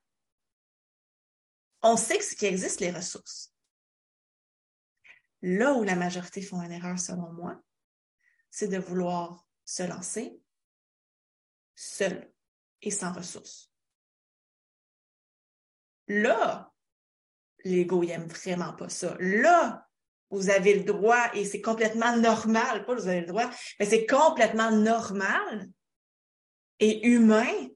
On 1.81 1.95
sait 1.97 2.17
que 2.17 2.23
ce 2.23 2.35
qui 2.35 2.45
existe, 2.45 2.81
les 2.81 2.91
ressources. 2.91 3.53
Là 5.41 5.73
où 5.73 5.83
la 5.83 5.95
majorité 5.95 6.41
font 6.41 6.61
une 6.61 6.71
erreur, 6.71 6.99
selon 6.99 7.31
moi, 7.31 7.61
c'est 8.51 8.67
de 8.67 8.77
vouloir 8.77 9.45
se 9.63 9.83
lancer 9.83 10.37
seul 11.75 12.29
et 12.81 12.91
sans 12.91 13.13
ressources. 13.13 13.68
Là, 16.09 16.73
l'ego, 17.63 18.03
il 18.03 18.09
aime 18.11 18.27
vraiment 18.27 18.73
pas 18.73 18.89
ça. 18.89 19.15
Là, 19.19 19.87
vous 20.31 20.49
avez 20.49 20.75
le 20.75 20.83
droit, 20.83 21.33
et 21.33 21.45
c'est 21.45 21.61
complètement 21.61 22.15
normal, 22.17 22.85
pas 22.85 22.95
vous 22.95 23.07
avez 23.07 23.21
le 23.21 23.27
droit, 23.27 23.49
mais 23.79 23.85
c'est 23.85 24.05
complètement 24.05 24.71
normal 24.71 25.69
et 26.79 27.07
humain 27.07 27.67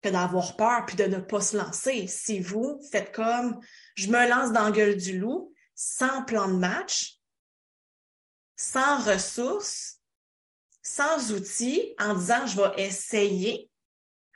que 0.00 0.08
d'avoir 0.08 0.56
peur 0.56 0.86
puis 0.86 0.96
de 0.96 1.04
ne 1.04 1.18
pas 1.18 1.40
se 1.40 1.56
lancer. 1.56 2.06
Si 2.06 2.40
vous 2.40 2.80
faites 2.90 3.14
comme 3.14 3.60
je 3.94 4.08
me 4.08 4.28
lance 4.28 4.52
dans 4.52 4.64
la 4.64 4.70
gueule 4.70 4.96
du 4.96 5.18
loup, 5.18 5.52
sans 5.74 6.24
plan 6.24 6.48
de 6.48 6.56
match, 6.58 7.18
sans 8.56 9.02
ressources, 9.04 10.00
sans 10.82 11.32
outils, 11.32 11.94
en 11.98 12.14
disant 12.14 12.46
je 12.46 12.60
vais 12.60 12.86
essayer, 12.86 13.70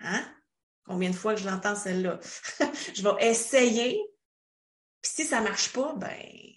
hein? 0.00 0.24
Combien 0.84 1.10
de 1.10 1.16
fois 1.16 1.34
que 1.34 1.40
je 1.40 1.48
l'entends 1.48 1.76
celle-là? 1.76 2.18
je 2.94 3.02
vais 3.02 3.30
essayer. 3.30 4.02
Puis 5.00 5.12
si 5.12 5.24
ça 5.24 5.40
ne 5.40 5.48
marche 5.48 5.72
pas, 5.72 5.94
ben, 5.94 6.52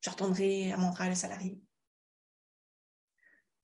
je 0.00 0.10
retournerai 0.10 0.72
à 0.72 0.76
mon 0.76 0.92
travail 0.92 1.16
salarié. 1.16 1.58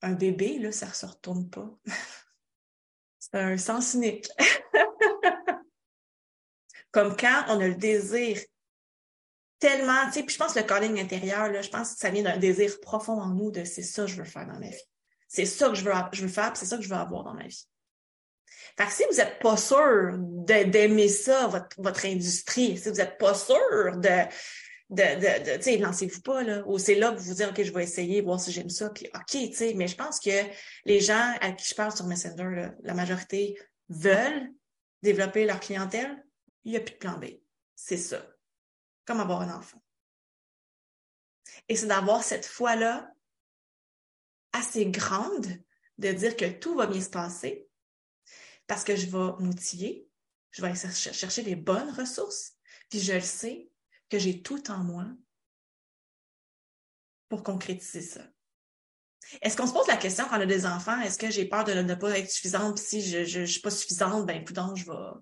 Un 0.01 0.13
bébé, 0.13 0.57
là, 0.57 0.71
ça 0.71 0.87
ne 0.87 0.93
se 0.93 1.05
retourne 1.05 1.49
pas. 1.49 1.69
C'est 3.19 3.35
un 3.35 3.57
sens 3.57 3.87
cynique. 3.87 4.27
Comme 6.91 7.15
quand 7.15 7.45
on 7.47 7.59
a 7.59 7.67
le 7.67 7.75
désir 7.75 8.39
tellement, 9.59 10.07
tu 10.07 10.13
sais, 10.13 10.23
puis 10.23 10.33
je 10.33 10.39
pense 10.39 10.53
que 10.53 10.59
le 10.59 10.65
calling 10.65 10.99
intérieur, 10.99 11.49
là, 11.49 11.61
je 11.61 11.69
pense 11.69 11.93
que 11.93 11.99
ça 11.99 12.09
vient 12.09 12.23
d'un 12.23 12.37
désir 12.37 12.79
profond 12.81 13.21
en 13.21 13.29
nous 13.29 13.51
de 13.51 13.63
c'est 13.63 13.83
ça 13.83 14.03
que 14.03 14.09
je 14.09 14.15
veux 14.15 14.25
faire 14.27 14.47
dans 14.47 14.59
ma 14.59 14.69
vie. 14.69 14.83
C'est 15.27 15.45
ça 15.45 15.69
que 15.69 15.75
je 15.75 15.85
veux, 15.85 15.93
je 16.11 16.23
veux 16.23 16.27
faire, 16.27 16.57
c'est 16.57 16.65
ça 16.65 16.77
que 16.77 16.83
je 16.83 16.89
veux 16.89 16.95
avoir 16.95 17.23
dans 17.23 17.35
ma 17.35 17.45
vie. 17.45 17.67
Fait 18.77 18.85
que 18.85 18.91
si 18.91 19.03
vous 19.09 19.17
n'êtes 19.17 19.39
pas 19.39 19.57
sûr 19.57 20.15
d'aimer 20.17 21.09
ça, 21.09 21.47
votre, 21.47 21.81
votre 21.81 22.05
industrie, 22.05 22.77
si 22.77 22.89
vous 22.89 22.95
n'êtes 22.95 23.17
pas 23.17 23.33
sûr 23.33 23.97
de, 23.97 24.25
de, 24.89 25.19
de, 25.19 25.57
tu 25.57 25.63
sais, 25.63 25.77
lancez-vous 25.77 26.21
pas, 26.21 26.43
là. 26.43 26.63
Ou 26.65 26.77
c'est 26.77 26.95
là 26.95 27.11
que 27.11 27.17
vous 27.17 27.25
vous 27.25 27.33
dites, 27.35 27.47
OK, 27.47 27.63
je 27.63 27.71
vais 27.71 27.83
essayer, 27.83 28.21
voir 28.21 28.39
si 28.39 28.51
j'aime 28.51 28.69
ça, 28.69 28.89
puis 28.89 29.07
OK, 29.15 29.31
tu 29.31 29.53
sais, 29.53 29.73
mais 29.75 29.87
je 29.87 29.95
pense 29.95 30.19
que 30.19 30.29
les 30.85 30.99
gens 30.99 31.33
à 31.41 31.51
qui 31.51 31.67
je 31.67 31.75
parle 31.75 31.95
sur 31.95 32.05
Messenger, 32.05 32.69
la 32.83 32.93
majorité 32.93 33.57
veulent 33.89 34.51
développer 35.01 35.45
leur 35.45 35.59
clientèle. 35.59 36.23
Il 36.63 36.71
n'y 36.71 36.77
a 36.77 36.81
plus 36.81 36.93
de 36.93 36.99
plan 36.99 37.17
B. 37.17 37.25
C'est 37.75 37.97
ça. 37.97 38.25
Comme 39.05 39.19
avoir 39.19 39.41
un 39.41 39.55
enfant. 39.57 39.81
Et 41.67 41.75
c'est 41.75 41.87
d'avoir 41.87 42.23
cette 42.23 42.45
foi-là 42.45 43.11
assez 44.53 44.85
grande 44.87 45.47
de 45.97 46.11
dire 46.11 46.35
que 46.35 46.45
tout 46.45 46.75
va 46.75 46.87
bien 46.87 47.01
se 47.01 47.09
passer, 47.09 47.67
parce 48.71 48.85
que 48.85 48.95
je 48.95 49.05
vais 49.07 49.43
m'outiller, 49.43 50.09
je 50.51 50.61
vais 50.61 50.73
chercher 50.73 51.41
les 51.41 51.57
bonnes 51.57 51.89
ressources, 51.89 52.53
puis 52.89 53.01
je 53.01 53.11
le 53.11 53.19
sais 53.19 53.69
que 54.07 54.17
j'ai 54.17 54.41
tout 54.41 54.71
en 54.71 54.77
moi 54.77 55.07
pour 57.27 57.43
concrétiser 57.43 58.01
ça. 58.01 58.21
Est-ce 59.41 59.57
qu'on 59.57 59.67
se 59.67 59.73
pose 59.73 59.87
la 59.87 59.97
question 59.97 60.23
quand 60.29 60.37
on 60.37 60.41
a 60.43 60.45
des 60.45 60.65
enfants, 60.65 61.01
est-ce 61.01 61.17
que 61.17 61.29
j'ai 61.29 61.49
peur 61.49 61.65
de 61.65 61.73
ne 61.73 61.95
pas 61.95 62.17
être 62.17 62.31
suffisante, 62.31 62.77
puis 62.77 62.85
si 62.85 63.01
je 63.01 63.41
ne 63.41 63.45
suis 63.45 63.59
pas 63.59 63.71
suffisante, 63.71 64.25
ben 64.25 64.41
écoute, 64.41 64.55
je 64.77 64.85
vais, 64.85 65.19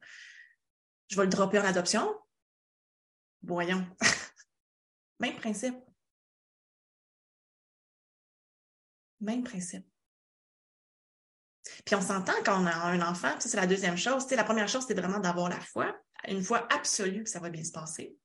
je 1.08 1.15
vais 1.15 1.24
le 1.24 1.29
dropper 1.29 1.58
en 1.58 1.65
adoption? 1.65 2.08
Voyons. 3.41 3.84
Même 5.20 5.38
principe. 5.38 5.75
Même 9.20 9.44
principe. 9.44 9.88
Puis 11.89 11.96
on 11.96 12.01
s'entend 12.01 12.34
quand 12.46 12.62
on 12.62 12.67
a 12.67 12.75
un 12.75 13.01
enfant, 13.01 13.34
c'est 13.39 13.58
la 13.58 13.65
deuxième 13.65 13.98
chose. 13.98 14.29
la 14.29 14.43
première 14.43 14.67
chose, 14.67 14.86
c'est 14.88 14.93
vraiment 14.93 15.17
d'avoir 15.17 15.50
la 15.50 15.60
foi, 15.60 15.91
une 16.27 16.43
foi 16.43 16.67
absolue 16.72 17.24
que 17.24 17.29
ça 17.31 17.39
va 17.39 17.50
bien 17.50 17.63
se 17.63 17.72
passer. 17.72 18.15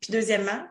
Puis 0.00 0.10
deuxièmement, 0.10 0.66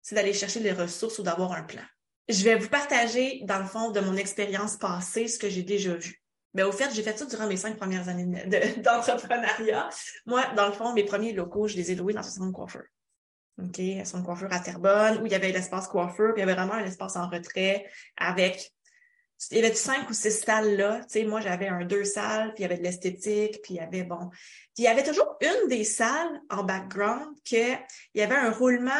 c'est 0.00 0.14
d'aller 0.14 0.32
chercher 0.32 0.60
les 0.60 0.70
ressources 0.70 1.18
ou 1.18 1.24
d'avoir 1.24 1.50
un 1.54 1.64
plan. 1.64 1.82
Je 2.28 2.44
vais 2.44 2.54
vous 2.54 2.68
partager, 2.68 3.40
dans 3.46 3.58
le 3.58 3.64
fond, 3.64 3.90
de 3.90 3.98
mon 3.98 4.14
expérience 4.14 4.76
passée, 4.76 5.26
ce 5.26 5.40
que 5.40 5.50
j'ai 5.50 5.64
déjà 5.64 5.92
vu. 5.92 6.22
Mais 6.54 6.62
au 6.62 6.70
fait, 6.70 6.94
j'ai 6.94 7.02
fait 7.02 7.18
ça 7.18 7.26
durant 7.26 7.48
mes 7.48 7.56
cinq 7.56 7.76
premières 7.78 8.08
années 8.08 8.44
d'entrepreneuriat. 8.76 9.88
Moi, 10.24 10.44
dans 10.54 10.66
le 10.66 10.72
fond, 10.72 10.92
mes 10.92 11.02
premiers 11.02 11.32
locaux, 11.32 11.66
je 11.66 11.74
les 11.74 11.90
ai 11.90 11.96
loués 11.96 12.12
dans 12.12 12.20
de 12.20 12.52
coiffeur. 12.52 12.84
OK, 13.60 13.82
son 14.04 14.22
coiffeur 14.22 14.52
à 14.52 14.60
Terrebonne, 14.60 15.20
où 15.20 15.26
il 15.26 15.32
y 15.32 15.34
avait 15.34 15.50
l'espace 15.50 15.88
coiffeur, 15.88 16.32
puis 16.32 16.42
il 16.42 16.46
y 16.46 16.48
avait 16.48 16.54
vraiment 16.54 16.74
un 16.74 16.84
espace 16.84 17.16
en 17.16 17.28
retrait 17.28 17.90
avec 18.16 18.72
il 19.50 19.58
y 19.58 19.64
avait 19.64 19.74
cinq 19.74 20.08
ou 20.08 20.14
six 20.14 20.30
salles 20.30 20.76
là. 20.76 21.00
Tu 21.00 21.20
sais, 21.20 21.24
moi, 21.24 21.40
j'avais 21.40 21.68
un 21.68 21.84
deux 21.84 22.04
salles, 22.04 22.54
puis 22.54 22.60
il 22.60 22.62
y 22.62 22.64
avait 22.66 22.78
de 22.78 22.82
l'esthétique, 22.82 23.60
puis 23.62 23.74
il 23.74 23.76
y 23.76 23.80
avait, 23.80 24.02
bon. 24.02 24.28
Puis 24.28 24.78
il 24.78 24.84
y 24.84 24.88
avait 24.88 25.04
toujours 25.04 25.36
une 25.40 25.68
des 25.68 25.84
salles 25.84 26.40
en 26.50 26.64
background 26.64 27.36
que 27.44 27.74
il 28.14 28.20
y 28.20 28.22
avait 28.22 28.36
un 28.36 28.50
roulement 28.50 28.92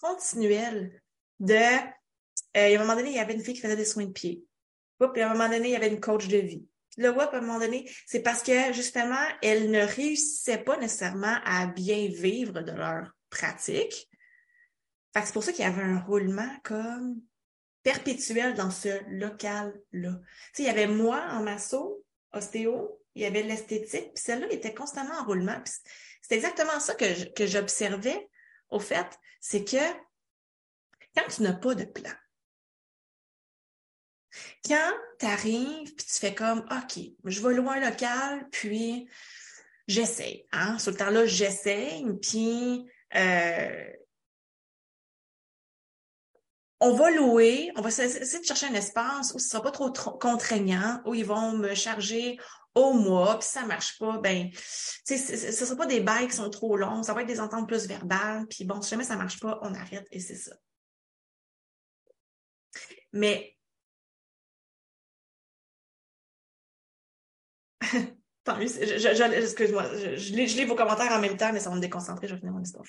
continuel 0.00 1.02
de. 1.40 1.54
Euh, 1.54 1.86
à 2.54 2.62
un 2.74 2.78
moment 2.78 2.96
donné, 2.96 3.10
il 3.10 3.16
y 3.16 3.20
avait 3.20 3.34
une 3.34 3.42
fille 3.42 3.54
qui 3.54 3.60
faisait 3.60 3.76
des 3.76 3.84
soins 3.84 4.06
de 4.06 4.12
pied. 4.12 4.44
Puis 4.98 5.22
à 5.22 5.30
un 5.30 5.32
moment 5.32 5.48
donné, 5.48 5.68
il 5.68 5.72
y 5.72 5.76
avait 5.76 5.88
une 5.88 6.00
coach 6.00 6.28
de 6.28 6.38
vie. 6.38 6.66
Puis 6.90 7.02
là, 7.02 7.10
à 7.10 7.36
un 7.36 7.40
moment 7.40 7.58
donné, 7.58 7.90
c'est 8.06 8.20
parce 8.20 8.42
que 8.42 8.72
justement, 8.72 9.24
elles 9.42 9.70
ne 9.70 9.80
réussissaient 9.80 10.58
pas 10.58 10.76
nécessairement 10.76 11.38
à 11.44 11.66
bien 11.66 12.08
vivre 12.08 12.60
de 12.60 12.72
leur 12.72 13.14
pratique. 13.30 14.08
Fait 15.12 15.20
que 15.20 15.26
c'est 15.26 15.32
pour 15.32 15.44
ça 15.44 15.52
qu'il 15.52 15.64
y 15.64 15.68
avait 15.68 15.82
un 15.82 16.00
roulement 16.00 16.50
comme 16.62 17.20
perpétuel 17.82 18.54
dans 18.54 18.70
ce 18.70 19.02
local-là. 19.08 20.20
Il 20.58 20.64
y 20.64 20.68
avait 20.68 20.86
moi 20.86 21.24
en 21.30 21.42
masso, 21.42 22.04
ostéo, 22.32 23.00
il 23.14 23.22
y 23.22 23.26
avait 23.26 23.42
l'esthétique, 23.42 24.12
puis 24.14 24.22
celle-là 24.22 24.50
était 24.50 24.74
constamment 24.74 25.14
en 25.14 25.24
roulement. 25.24 25.60
C'est 26.22 26.36
exactement 26.36 26.78
ça 26.80 26.94
que 26.94 27.46
j'observais, 27.46 28.28
au 28.68 28.78
fait, 28.78 29.18
c'est 29.40 29.64
que 29.64 29.76
quand 31.16 31.26
tu 31.28 31.42
n'as 31.42 31.54
pas 31.54 31.74
de 31.74 31.84
plan, 31.84 32.12
quand 34.64 34.92
tu 35.18 35.26
arrives, 35.26 35.94
puis 35.94 36.06
tu 36.06 36.14
fais 36.20 36.34
comme, 36.34 36.60
OK, 36.70 37.02
je 37.24 37.40
vais 37.40 37.58
un 37.58 37.90
local, 37.90 38.48
puis 38.50 39.08
j'essaye. 39.88 40.46
Hein? 40.52 40.78
Sur 40.78 40.92
le 40.92 40.98
temps-là, 40.98 41.26
j'essaye, 41.26 42.06
puis 42.22 42.86
euh, 43.16 43.92
on 46.80 46.92
va 46.94 47.10
louer, 47.10 47.70
on 47.76 47.82
va 47.82 47.88
essayer 47.88 48.40
de 48.40 48.44
chercher 48.44 48.66
un 48.66 48.74
espace 48.74 49.34
où 49.34 49.38
ce 49.38 49.48
sera 49.48 49.62
pas 49.62 49.70
trop, 49.70 49.92
contraignant, 50.18 51.00
où 51.04 51.14
ils 51.14 51.24
vont 51.24 51.52
me 51.52 51.74
charger 51.74 52.38
au 52.74 52.92
mois, 52.92 53.38
puis 53.38 53.48
ça 53.48 53.66
marche 53.66 53.98
pas, 53.98 54.18
ben, 54.18 54.50
ce 54.54 55.14
ne 55.14 55.52
sera 55.52 55.76
pas 55.76 55.86
des 55.86 56.00
bails 56.00 56.28
qui 56.28 56.36
sont 56.36 56.48
trop 56.50 56.76
longs, 56.76 57.02
ça 57.02 57.12
va 57.14 57.22
être 57.22 57.28
des 57.28 57.40
ententes 57.40 57.68
plus 57.68 57.86
verbales, 57.86 58.46
puis 58.48 58.64
bon, 58.64 58.80
si 58.80 58.90
jamais 58.90 59.04
ça 59.04 59.16
marche 59.16 59.40
pas, 59.40 59.58
on 59.62 59.74
arrête 59.74 60.06
et 60.10 60.20
c'est 60.20 60.36
ça. 60.36 60.54
Mais 63.12 63.56
excuse-moi, 68.46 69.84
je, 70.16 70.32
lis, 70.34 70.64
vos 70.64 70.74
commentaires 70.74 71.12
en 71.12 71.20
même 71.20 71.36
temps, 71.36 71.52
mais 71.52 71.60
ça 71.60 71.70
va 71.70 71.76
me 71.76 71.80
déconcentrer, 71.80 72.28
je 72.28 72.34
vais 72.34 72.40
finir 72.40 72.52
mon 72.52 72.62
histoire. 72.62 72.84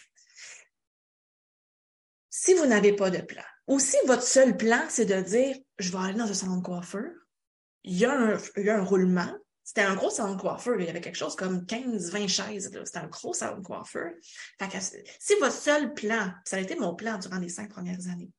Si 2.44 2.56
vous 2.56 2.66
n'avez 2.66 2.94
pas 2.94 3.12
de 3.12 3.22
plan, 3.22 3.44
ou 3.68 3.78
si 3.78 3.98
votre 4.08 4.24
seul 4.24 4.58
plan, 4.58 4.82
c'est 4.90 5.06
de 5.06 5.22
dire, 5.22 5.56
je 5.78 5.92
vais 5.92 5.98
aller 6.00 6.18
dans 6.18 6.28
un 6.28 6.34
salon 6.34 6.58
de 6.58 6.64
coiffeur, 6.64 7.12
il 7.84 7.96
y 7.96 8.04
a 8.04 8.12
un, 8.12 8.38
il 8.58 8.66
y 8.66 8.70
a 8.72 8.80
un 8.80 8.84
roulement, 8.84 9.32
c'était 9.64 9.84
un 9.84 9.94
gros 9.94 10.10
salon 10.10 10.34
de 10.34 10.42
coiffeur. 10.42 10.80
Il 10.80 10.88
y 10.88 10.90
avait 10.90 11.02
quelque 11.02 11.20
chose 11.20 11.36
comme 11.36 11.66
15-20 11.66 12.28
chaises. 12.28 12.72
C'était 12.84 12.98
un 12.98 13.06
gros 13.10 13.36
salon 13.36 13.60
de 13.60 13.64
coiffeur. 13.64 14.14
si 15.20 15.36
votre 15.40 15.54
seul 15.54 15.94
plan, 15.94 16.34
ça 16.44 16.58
a 16.58 16.62
été 16.62 16.76
mon 16.76 16.96
plan 16.96 17.20
durant 17.20 17.38
les 17.38 17.48
cinq 17.48 17.70
premières 17.70 18.08
années, 18.08 18.32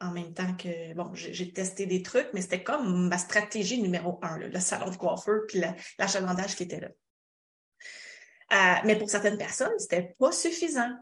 en 0.00 0.10
même 0.12 0.32
temps 0.32 0.56
que, 0.56 0.94
bon, 0.94 1.12
j'ai 1.12 1.52
testé 1.52 1.84
des 1.84 2.02
trucs, 2.02 2.30
mais 2.32 2.40
c'était 2.40 2.62
comme 2.62 3.08
ma 3.08 3.18
stratégie 3.18 3.82
numéro 3.82 4.18
un, 4.22 4.38
le 4.38 4.58
salon 4.58 4.90
de 4.90 4.96
coiffeur 4.96 5.42
puis 5.46 5.60
l'achalandage 5.98 6.56
qui 6.56 6.62
était 6.62 6.80
là. 6.80 6.88
Euh, 8.52 8.80
mais 8.86 8.96
pour 8.96 9.10
certaines 9.10 9.36
personnes, 9.36 9.78
c'était 9.78 10.16
pas 10.18 10.32
suffisant. 10.32 10.96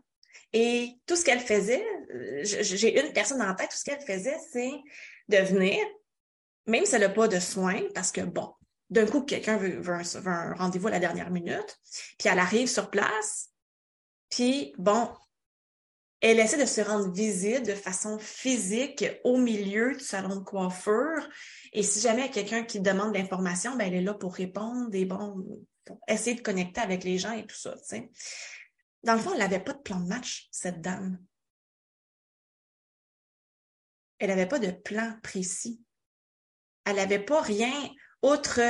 Et 0.53 0.91
tout 1.07 1.17
ce 1.17 1.25
qu'elle 1.25 1.41
faisait, 1.41 1.85
j'ai 2.43 3.01
une 3.01 3.13
personne 3.13 3.41
en 3.41 3.55
tête, 3.55 3.71
tout 3.71 3.77
ce 3.77 3.85
qu'elle 3.85 4.01
faisait, 4.01 4.37
c'est 4.53 4.73
de 5.29 5.39
venir, 5.39 5.79
même 6.67 6.85
si 6.85 6.95
elle 6.95 7.03
n'a 7.03 7.09
pas 7.09 7.29
de 7.29 7.41
soins, 7.41 7.81
parce 7.95 8.13
que 8.13 8.21
bon, 8.21 8.53
d'un 8.91 9.07
coup, 9.07 9.23
quelqu'un 9.23 9.57
veut, 9.57 9.81
un, 10.27 10.55
rendez-vous 10.55 10.89
à 10.89 10.91
la 10.91 11.01
dernière 11.01 11.31
minute, 11.31 11.79
puis 12.19 12.29
elle 12.29 12.39
arrive 12.39 12.69
sur 12.69 12.91
place, 12.91 13.49
puis 14.29 14.75
bon, 14.77 15.09
elle 16.21 16.39
essaie 16.39 16.59
de 16.59 16.67
se 16.67 16.81
rendre 16.83 17.11
visible 17.13 17.67
de 17.67 17.75
façon 17.75 18.19
physique 18.19 19.05
au 19.25 19.39
milieu 19.39 19.97
du 19.97 20.05
salon 20.05 20.37
de 20.37 20.45
coiffure. 20.45 21.29
Et 21.73 21.83
si 21.83 22.01
jamais 22.01 22.23
il 22.23 22.27
y 22.27 22.29
a 22.29 22.33
quelqu'un 22.33 22.63
qui 22.63 22.81
demande 22.81 23.15
l'information, 23.15 23.75
ben 23.77 23.89
elle 23.89 23.95
est 23.95 24.03
là 24.03 24.15
pour 24.15 24.35
répondre 24.35 24.89
et 24.93 25.05
bon, 25.05 25.43
essayer 26.07 26.37
de 26.37 26.41
connecter 26.41 26.81
avec 26.81 27.03
les 27.03 27.19
gens 27.19 27.33
et 27.33 27.45
tout 27.45 27.57
ça. 27.57 27.75
Dans 29.05 29.15
le 29.15 29.19
fond, 29.19 29.33
elle 29.33 29.41
n'avait 29.41 29.61
pas 29.61 29.73
de 29.73 29.83
plan 29.83 30.01
de 30.01 30.07
match, 30.07 30.49
cette 30.51 30.81
dame. 30.81 31.19
Elle 34.19 34.29
n'avait 34.29 34.47
pas 34.47 34.61
de 34.61 34.71
plan 34.71 35.19
précis. 35.23 35.83
Elle 36.85 36.97
n'avait 36.97 37.19
pas 37.19 37.41
rien 37.41 37.73
outre 38.23 38.61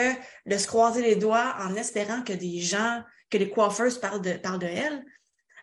de 0.46 0.56
se 0.56 0.66
croiser 0.66 1.02
les 1.02 1.16
doigts 1.16 1.56
en 1.60 1.74
espérant 1.74 2.22
que 2.22 2.32
des 2.32 2.60
gens, 2.60 3.02
que 3.30 3.36
les 3.36 3.50
coiffeuses 3.50 3.98
parlent 3.98 4.22
de, 4.22 4.32
parlent 4.32 4.64
elle, 4.64 5.04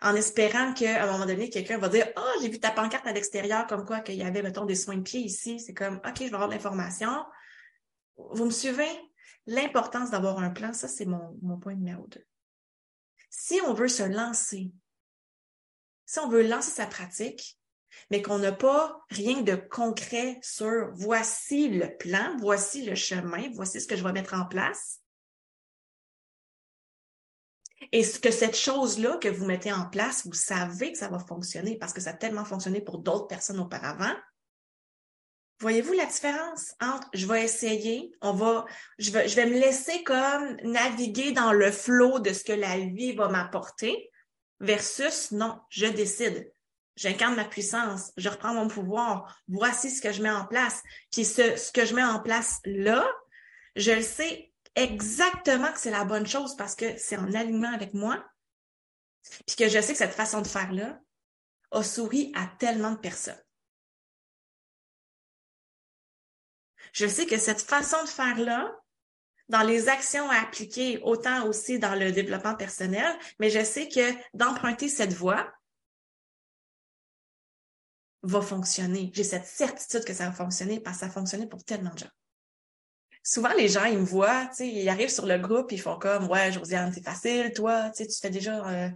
en 0.01 0.15
espérant 0.15 0.73
qu'à 0.73 1.03
un 1.03 1.11
moment 1.11 1.25
donné, 1.25 1.49
quelqu'un 1.49 1.77
va 1.77 1.89
dire 1.89 2.07
Ah, 2.15 2.23
oh, 2.23 2.39
j'ai 2.41 2.49
vu 2.49 2.59
ta 2.59 2.71
pancarte 2.71 3.07
à 3.07 3.11
l'extérieur, 3.11 3.67
comme 3.67 3.85
quoi 3.85 3.99
qu'il 4.01 4.15
y 4.15 4.23
avait, 4.23 4.41
mettons, 4.41 4.65
des 4.65 4.75
soins 4.75 4.97
de 4.97 5.01
pied 5.01 5.21
ici. 5.21 5.59
C'est 5.59 5.73
comme 5.73 5.97
OK, 5.97 6.17
je 6.17 6.23
vais 6.25 6.33
avoir 6.33 6.47
de 6.47 6.53
l'information. 6.53 7.25
Vous 8.17 8.45
me 8.45 8.51
suivez? 8.51 8.89
L'importance 9.47 10.11
d'avoir 10.11 10.37
un 10.37 10.51
plan, 10.51 10.73
ça, 10.73 10.87
c'est 10.87 11.05
mon, 11.05 11.37
mon 11.41 11.57
point 11.57 11.73
numéro 11.73 12.05
deux. 12.07 12.25
Si 13.29 13.59
on 13.65 13.73
veut 13.73 13.87
se 13.87 14.03
lancer, 14.03 14.71
si 16.05 16.19
on 16.19 16.29
veut 16.29 16.47
lancer 16.47 16.71
sa 16.71 16.87
pratique, 16.87 17.59
mais 18.09 18.21
qu'on 18.21 18.39
n'a 18.39 18.51
pas 18.51 19.03
rien 19.09 19.41
de 19.41 19.55
concret 19.55 20.39
sur 20.41 20.91
voici 20.93 21.69
le 21.69 21.95
plan, 21.97 22.35
voici 22.39 22.85
le 22.85 22.95
chemin, 22.95 23.49
voici 23.53 23.81
ce 23.81 23.87
que 23.87 23.95
je 23.95 24.03
vais 24.03 24.11
mettre 24.11 24.33
en 24.33 24.45
place. 24.45 25.01
Et 27.91 28.03
ce 28.03 28.19
que 28.19 28.31
cette 28.31 28.57
chose-là 28.57 29.17
que 29.17 29.29
vous 29.29 29.45
mettez 29.45 29.71
en 29.71 29.89
place, 29.89 30.25
vous 30.25 30.33
savez 30.33 30.91
que 30.91 30.97
ça 30.97 31.07
va 31.07 31.19
fonctionner 31.19 31.77
parce 31.77 31.93
que 31.93 32.01
ça 32.01 32.11
a 32.11 32.13
tellement 32.13 32.45
fonctionné 32.45 32.81
pour 32.81 32.99
d'autres 32.99 33.27
personnes 33.27 33.59
auparavant. 33.59 34.13
Voyez-vous 35.59 35.93
la 35.93 36.05
différence 36.05 36.73
entre 36.81 37.07
je 37.13 37.27
vais 37.27 37.43
essayer, 37.43 38.11
on 38.21 38.31
va, 38.31 38.65
je 38.97 39.11
vais, 39.11 39.27
je 39.27 39.35
vais 39.35 39.45
me 39.45 39.59
laisser 39.59 40.03
comme 40.03 40.55
naviguer 40.63 41.31
dans 41.33 41.51
le 41.51 41.71
flot 41.71 42.19
de 42.19 42.31
ce 42.31 42.45
que 42.45 42.53
la 42.53 42.77
vie 42.77 43.13
va 43.13 43.27
m'apporter 43.27 44.09
versus 44.61 45.31
non, 45.31 45.59
je 45.69 45.87
décide 45.87 46.49
j'incarne 46.99 47.35
ma 47.35 47.45
puissance, 47.45 48.11
je 48.17 48.27
reprends 48.27 48.53
mon 48.53 48.67
pouvoir, 48.67 49.41
voici 49.47 49.89
ce 49.89 50.01
que 50.01 50.11
je 50.11 50.21
mets 50.21 50.29
en 50.29 50.45
place. 50.45 50.83
Puis 51.11 51.23
ce, 51.23 51.55
ce 51.55 51.71
que 51.71 51.85
je 51.85 51.95
mets 51.95 52.03
en 52.03 52.19
place 52.19 52.59
là, 52.65 53.09
je 53.77 53.91
le 53.91 54.01
sais 54.01 54.51
exactement 54.75 55.71
que 55.71 55.79
c'est 55.79 55.91
la 55.91 56.03
bonne 56.03 56.27
chose 56.27 56.57
parce 56.57 56.75
que 56.75 56.97
c'est 56.97 57.15
en 57.15 57.33
alignement 57.33 57.73
avec 57.73 57.93
moi. 57.93 58.21
Puis 59.47 59.55
que 59.55 59.69
je 59.69 59.79
sais 59.79 59.93
que 59.93 59.97
cette 59.97 60.13
façon 60.13 60.41
de 60.41 60.47
faire-là 60.47 60.99
a 61.71 61.83
souri 61.83 62.33
à 62.35 62.47
tellement 62.59 62.91
de 62.91 62.97
personnes. 62.97 63.41
Je 66.93 67.07
sais 67.07 67.25
que 67.25 67.37
cette 67.37 67.61
façon 67.61 68.01
de 68.03 68.09
faire-là, 68.09 68.71
dans 69.49 69.63
les 69.63 69.89
actions 69.89 70.29
à 70.29 70.41
appliquer, 70.41 70.99
autant 71.03 71.47
aussi 71.47 71.79
dans 71.79 71.95
le 71.95 72.11
développement 72.11 72.55
personnel, 72.55 73.11
mais 73.39 73.49
je 73.49 73.63
sais 73.63 73.87
que 73.87 74.13
d'emprunter 74.33 74.87
cette 74.89 75.13
voie, 75.13 75.51
va 78.21 78.41
fonctionner. 78.41 79.11
J'ai 79.13 79.23
cette 79.23 79.45
certitude 79.45 80.03
que 80.03 80.13
ça 80.13 80.25
va 80.25 80.31
fonctionner 80.31 80.79
parce 80.79 80.97
que 80.97 80.99
ça 81.01 81.05
a 81.07 81.09
fonctionné 81.09 81.47
pour 81.47 81.63
tellement 81.63 81.93
de 81.93 81.99
gens. 81.99 82.09
Souvent, 83.23 83.53
les 83.53 83.67
gens, 83.67 83.85
ils 83.85 83.97
me 83.97 84.05
voient, 84.05 84.47
tu 84.47 84.55
sais, 84.55 84.67
ils 84.67 84.89
arrivent 84.89 85.09
sur 85.09 85.25
le 85.25 85.37
groupe, 85.37 85.71
ils 85.71 85.81
font 85.81 85.97
comme, 85.97 86.27
ouais, 86.29 86.51
Josiane, 86.51 86.91
c'est 86.93 87.03
facile, 87.03 87.51
toi, 87.53 87.91
tu 87.91 88.05
fais 88.21 88.29
déjà, 88.29 88.67
euh, 88.67 88.89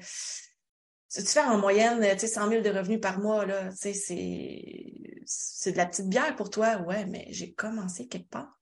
tu 1.14 1.22
fais 1.22 1.42
en 1.42 1.58
moyenne, 1.58 2.02
tu 2.14 2.20
sais, 2.20 2.28
100 2.28 2.50
000 2.50 2.62
de 2.62 2.70
revenus 2.70 3.02
par 3.02 3.20
mois, 3.20 3.46
là, 3.46 3.70
tu 3.70 3.78
sais, 3.78 3.94
c'est, 3.94 5.13
c'est 5.26 5.72
de 5.72 5.78
la 5.78 5.86
petite 5.86 6.10
bière 6.10 6.36
pour 6.36 6.50
toi, 6.50 6.78
ouais, 6.78 7.06
mais 7.06 7.28
j'ai 7.30 7.54
commencé 7.54 8.08
quelque 8.08 8.30
part. 8.30 8.60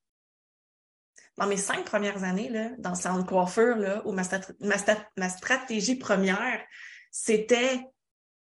Dans 1.37 1.47
mes 1.47 1.57
cinq 1.57 1.85
premières 1.85 2.23
années, 2.23 2.49
là, 2.49 2.69
dans 2.77 2.91
le 2.91 2.95
salon 2.95 3.19
de 3.19 3.27
coiffure, 3.27 3.77
où 4.05 4.11
ma, 4.11 5.29
stratégie 5.29 5.95
première, 5.95 6.61
c'était 7.09 7.81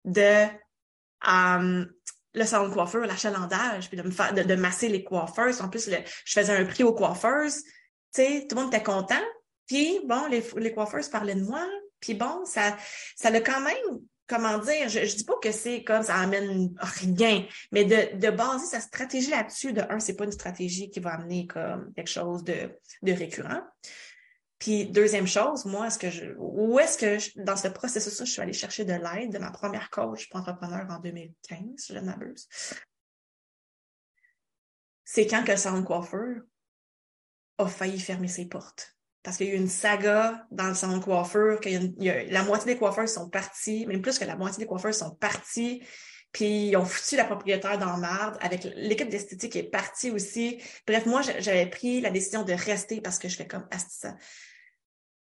de 0.05 0.47
euh, 1.29 1.85
le 2.35 2.45
salon 2.45 2.69
de 2.69 2.75
coiffeur, 2.75 3.07
l'achalandage, 3.07 3.89
puis 3.89 3.97
de 3.97 4.03
me 4.03 4.45
de, 4.45 4.55
masser 4.55 4.89
les 4.89 5.05
coiffeuses. 5.05 5.61
En 5.61 5.69
plus, 5.69 5.91
je 5.91 6.33
faisais 6.33 6.57
un 6.57 6.65
prix 6.65 6.83
aux 6.83 6.97
sais, 8.11 8.47
tout 8.49 8.57
le 8.57 8.63
monde 8.63 8.75
était 8.75 8.83
content. 8.83 9.23
Puis, 9.67 10.01
bon, 10.07 10.27
les, 10.27 10.45
les 10.57 10.73
coiffeuses 10.73 11.09
parlaient 11.09 11.35
de 11.35 11.45
moi. 11.45 11.67
Puis 12.03 12.15
bon, 12.15 12.45
ça, 12.45 12.77
ça 13.17 13.31
l'a 13.31 13.41
quand 13.41 13.61
même, 13.61 14.01
comment 14.27 14.59
dire, 14.59 14.89
je, 14.89 15.05
je 15.05 15.17
dis 15.17 15.25
pas 15.25 15.39
que 15.43 15.53
c'est 15.53 15.85
comme 15.85 16.03
ça 16.03 16.17
amène 16.17 16.75
rien, 16.79 17.47
mais 17.71 17.85
de, 17.85 18.17
de 18.19 18.31
baser 18.31 18.67
sa 18.67 18.81
stratégie 18.81 19.31
là-dessus, 19.31 19.73
de 19.73 19.83
un, 19.89 19.99
c'est 19.99 20.17
pas 20.17 20.25
une 20.25 20.33
stratégie 20.33 20.91
qui 20.91 21.01
va 21.01 21.15
amener 21.15 21.47
comme 21.47 21.93
quelque 21.95 22.11
chose 22.11 22.45
de, 22.45 22.71
de 23.03 23.13
récurrent. 23.13 23.63
Puis 24.59 24.87
deuxième 24.87 25.27
chose, 25.27 25.65
moi, 25.65 25.89
est-ce 25.89 25.99
que 25.99 26.09
je, 26.09 26.35
où 26.39 26.79
est-ce 26.79 26.97
que 26.97 27.43
dans 27.43 27.57
ce 27.57 27.67
processus-là, 27.67 28.25
je 28.25 28.31
suis 28.31 28.41
allée 28.41 28.53
chercher 28.53 28.85
de 28.85 28.93
l'aide 28.93 29.33
de 29.33 29.39
ma 29.39 29.51
première 29.51 29.91
coach 29.91 30.29
pour 30.29 30.39
entrepreneur 30.39 30.87
en 30.89 31.01
2015, 31.01 31.59
si 31.79 31.93
je 31.93 31.99
ne 31.99 32.05
m'abuse. 32.05 32.49
C'est 35.05 35.27
quand 35.27 35.43
que 35.43 35.51
le 35.51 35.57
salon 35.57 35.83
coiffeur 35.83 36.43
a 37.59 37.67
failli 37.67 37.99
fermer 37.99 38.29
ses 38.29 38.47
portes. 38.47 38.92
Parce 39.23 39.37
qu'il 39.37 39.47
y 39.47 39.51
a 39.51 39.53
eu 39.55 39.57
une 39.57 39.69
saga 39.69 40.47
dans 40.51 40.69
le 40.69 40.75
salon 40.75 40.99
de 40.99 41.05
coiffeur, 41.05 41.61
que 41.61 41.69
la 42.33 42.43
moitié 42.43 42.73
des 42.73 42.79
coiffeurs 42.79 43.09
sont 43.09 43.29
partis, 43.29 43.87
même 43.87 44.03
plus 44.03 44.19
que 44.19 44.25
la 44.25 44.37
moitié 44.37 44.65
des 44.65 44.67
coiffeurs 44.67 44.95
sont 44.95 45.15
partis, 45.15 45.83
puis 46.33 46.69
ils 46.69 46.77
ont 46.77 46.85
foutu 46.85 47.17
la 47.17 47.25
propriétaire 47.25 47.79
dans 47.79 47.99
marde, 47.99 48.37
avec 48.41 48.65
l'équipe 48.75 49.09
d'esthétique 49.09 49.55
est 49.55 49.63
partie 49.65 50.11
aussi. 50.11 50.59
Bref, 50.87 51.07
moi, 51.07 51.21
j'avais 51.23 51.67
pris 51.67 52.01
la 52.01 52.11
décision 52.11 52.43
de 52.43 52.53
rester 52.53 53.01
parce 53.01 53.19
que 53.19 53.29
je 53.29 53.37
fais 53.37 53.47
comme, 53.47 53.69
ça, 53.89 54.17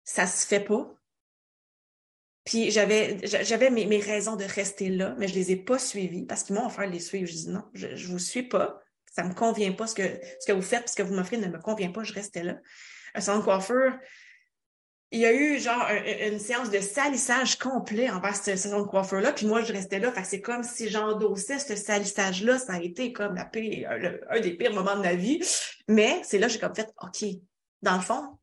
ça 0.04 0.26
se 0.26 0.46
fait 0.46 0.60
pas. 0.60 0.92
Puis 2.44 2.70
j'avais 2.70 3.18
j'avais 3.24 3.70
mes, 3.70 3.86
mes, 3.86 3.98
raisons 3.98 4.36
de 4.36 4.44
rester 4.44 4.88
là, 4.88 5.16
mais 5.18 5.26
je 5.26 5.34
les 5.34 5.50
ai 5.50 5.56
pas 5.56 5.80
suivies 5.80 6.26
parce 6.26 6.44
qu'ils 6.44 6.54
m'ont 6.54 6.66
offert 6.66 6.86
de 6.86 6.92
les 6.92 7.00
suivre. 7.00 7.26
Je 7.26 7.32
dis 7.32 7.48
non, 7.48 7.64
je, 7.74 7.96
je 7.96 8.06
vous 8.06 8.20
suis 8.20 8.44
pas. 8.44 8.80
Ça 9.12 9.24
me 9.24 9.34
convient 9.34 9.72
pas 9.72 9.88
ce 9.88 9.96
que 9.96 10.20
ce 10.40 10.46
que 10.46 10.52
vous 10.52 10.62
faites, 10.62 10.88
ce 10.88 10.94
que 10.94 11.02
vous 11.02 11.14
m'offrez 11.14 11.38
ne 11.38 11.48
me 11.48 11.58
convient 11.58 11.90
pas. 11.90 12.04
Je 12.04 12.12
restais 12.12 12.44
là. 12.44 12.56
Un 13.16 13.20
salon 13.20 13.40
de 13.40 13.92
il 15.12 15.20
y 15.20 15.24
a 15.24 15.32
eu 15.32 15.58
genre 15.58 15.88
une 16.30 16.38
séance 16.38 16.70
de 16.70 16.80
salissage 16.80 17.58
complet 17.58 18.10
envers 18.10 18.36
ce 18.36 18.56
salon 18.56 18.82
de 18.82 18.88
coiffeur-là. 18.88 19.32
Puis 19.32 19.46
moi, 19.46 19.62
je 19.62 19.72
restais 19.72 20.00
là. 20.00 20.12
C'est 20.24 20.40
comme 20.40 20.62
si 20.62 20.88
j'endossais 20.88 21.60
ce 21.60 21.76
salissage-là. 21.76 22.58
Ça 22.58 22.74
a 22.74 22.80
été 22.80 23.12
comme 23.12 23.38
pire, 23.52 23.90
un 24.30 24.40
des 24.40 24.54
pires 24.54 24.74
moments 24.74 24.96
de 24.96 25.02
ma 25.02 25.14
vie. 25.14 25.40
Mais 25.88 26.20
c'est 26.24 26.38
là 26.38 26.48
que 26.48 26.52
j'ai 26.52 26.58
comme 26.58 26.74
fait, 26.74 26.92
OK, 27.00 27.24
dans 27.82 27.94
le 27.94 28.02
fond, 28.02 28.36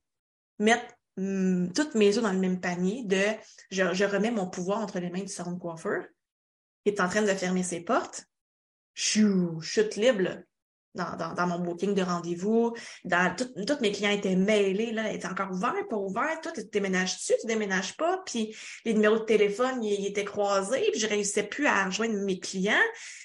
mettre 0.57 0.85
Hum, 1.17 1.71
toutes 1.73 1.93
mes 1.93 2.17
œufs 2.17 2.23
dans 2.23 2.33
le 2.33 2.39
même 2.39 2.59
panier 2.59 3.03
de 3.03 3.21
je, 3.69 4.03
remets 4.03 4.31
mon 4.31 4.49
pouvoir 4.49 4.79
entre 4.79 4.99
les 4.99 5.11
mains 5.11 5.21
du 5.21 5.27
salon 5.27 5.51
de 5.51 5.59
coiffeur 5.59 6.05
qui 6.83 6.91
est 6.91 6.99
en 6.99 7.07
train 7.07 7.21
de 7.21 7.27
fermer 7.27 7.61
ses 7.61 7.81
portes. 7.81 8.25
Chou, 8.95 9.61
chute 9.61 9.95
libre 9.95 10.41
dans, 10.95 11.15
dans, 11.15 11.33
dans, 11.33 11.47
mon 11.47 11.59
booking 11.59 11.93
de 11.93 12.01
rendez-vous. 12.01 12.75
Dans 13.03 13.35
toutes 13.35 13.81
mes 13.81 13.91
clients 13.91 14.11
étaient 14.11 14.35
mailés, 14.35 14.91
là, 14.91 15.11
étaient 15.11 15.27
encore 15.27 15.51
ouverts, 15.51 15.87
pas 15.89 15.97
ouverts. 15.97 16.41
Toi, 16.41 16.51
tu 16.51 16.63
déménages-tu, 16.65 17.33
tu 17.39 17.47
déménages 17.47 17.97
pas? 17.97 18.21
Puis 18.25 18.55
les 18.85 18.93
numéros 18.93 19.19
de 19.19 19.25
téléphone, 19.25 19.83
ils, 19.83 20.05
étaient 20.05 20.25
croisés. 20.25 20.89
Puis 20.91 20.99
je 20.99 21.07
réussissais 21.07 21.43
plus 21.43 21.67
à 21.67 21.85
rejoindre 21.85 22.15
mes 22.23 22.39
clients. 22.39 22.75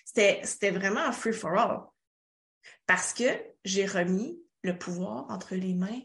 C'était, 0.04 0.70
vraiment 0.70 1.00
un 1.00 1.12
free 1.12 1.32
for 1.32 1.58
all. 1.58 1.80
Parce 2.86 3.12
que 3.12 3.24
j'ai 3.64 3.86
remis 3.86 4.40
le 4.62 4.78
pouvoir 4.78 5.26
entre 5.30 5.54
les 5.54 5.74
mains 5.74 6.00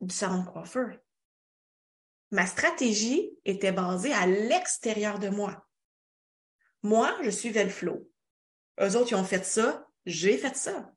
du 0.00 0.14
salon 0.14 0.42
de 0.42 0.48
coiffeur. 0.48 0.96
Ma 2.30 2.46
stratégie 2.46 3.30
était 3.44 3.72
basée 3.72 4.12
à 4.12 4.26
l'extérieur 4.26 5.18
de 5.18 5.28
moi. 5.28 5.66
Moi, 6.82 7.16
je 7.22 7.30
suivais 7.30 7.64
le 7.64 7.70
flow. 7.70 8.07
Eux 8.80 8.96
autres, 8.96 9.10
ils 9.12 9.16
ont 9.16 9.24
fait 9.24 9.44
ça, 9.44 9.86
j'ai 10.06 10.38
fait 10.38 10.56
ça. 10.56 10.92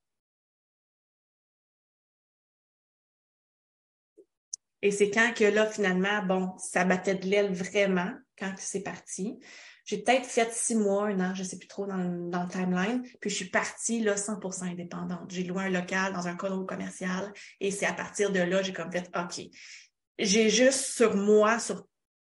Et 4.82 4.92
c'est 4.92 5.12
quand 5.12 5.34
que 5.36 5.44
là, 5.44 5.68
finalement, 5.68 6.24
bon, 6.24 6.58
ça 6.58 6.86
battait 6.86 7.16
de 7.16 7.28
l'aile 7.28 7.54
vraiment, 7.54 8.12
quand 8.38 8.54
c'est 8.58 8.82
parti. 8.82 9.40
J'ai 9.86 10.00
peut-être 10.00 10.26
fait 10.26 10.52
six 10.52 10.76
mois, 10.76 11.08
un 11.08 11.20
an, 11.20 11.36
je 11.36 11.44
sais 11.44 11.58
plus 11.58 11.68
trop 11.68 11.86
dans 11.86 11.98
le, 11.98 12.30
dans 12.30 12.48
timeline, 12.48 13.04
puis 13.20 13.30
je 13.30 13.36
suis 13.36 13.50
partie 13.50 14.02
là 14.02 14.16
100% 14.16 14.64
indépendante. 14.72 15.30
J'ai 15.30 15.44
loué 15.44 15.64
un 15.66 15.70
local 15.70 16.14
dans 16.14 16.28
un 16.28 16.36
condo 16.36 16.66
commercial 16.66 17.34
et 17.60 17.72
c'est 17.72 17.86
à 17.86 17.94
partir 17.94 18.32
de 18.32 18.40
là, 18.40 18.62
j'ai 18.62 18.74
comme 18.74 18.92
fait, 18.92 19.10
OK, 19.16 19.44
j'ai 20.20 20.50
juste 20.50 20.82
sur 20.82 21.16
moi, 21.16 21.60
sur 21.60 21.88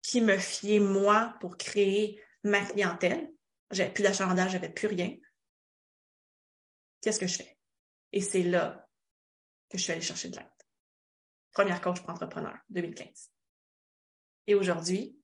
qui 0.01 0.21
me 0.21 0.38
fier 0.38 0.79
moi 0.79 1.36
pour 1.39 1.58
créer 1.58 2.21
ma 2.43 2.62
clientèle. 2.62 3.31
J'avais 3.71 3.91
plus 3.91 4.03
d'achalandage, 4.03 4.51
j'avais 4.51 4.69
plus 4.69 4.88
rien. 4.88 5.15
Qu'est-ce 7.05 7.19
que 7.19 7.27
je 7.27 7.37
fais? 7.37 7.55
Et 8.13 8.21
c'est 8.21 8.41
là 8.41 8.89
que 9.69 9.77
je 9.77 9.83
suis 9.83 9.91
allée 9.91 10.01
chercher 10.01 10.29
de 10.29 10.37
l'aide. 10.37 10.47
Première 11.51 11.79
coach 11.79 12.01
pour 12.01 12.09
entrepreneur, 12.09 12.57
2015. 12.69 13.29
Et 14.47 14.55
aujourd'hui, 14.55 15.15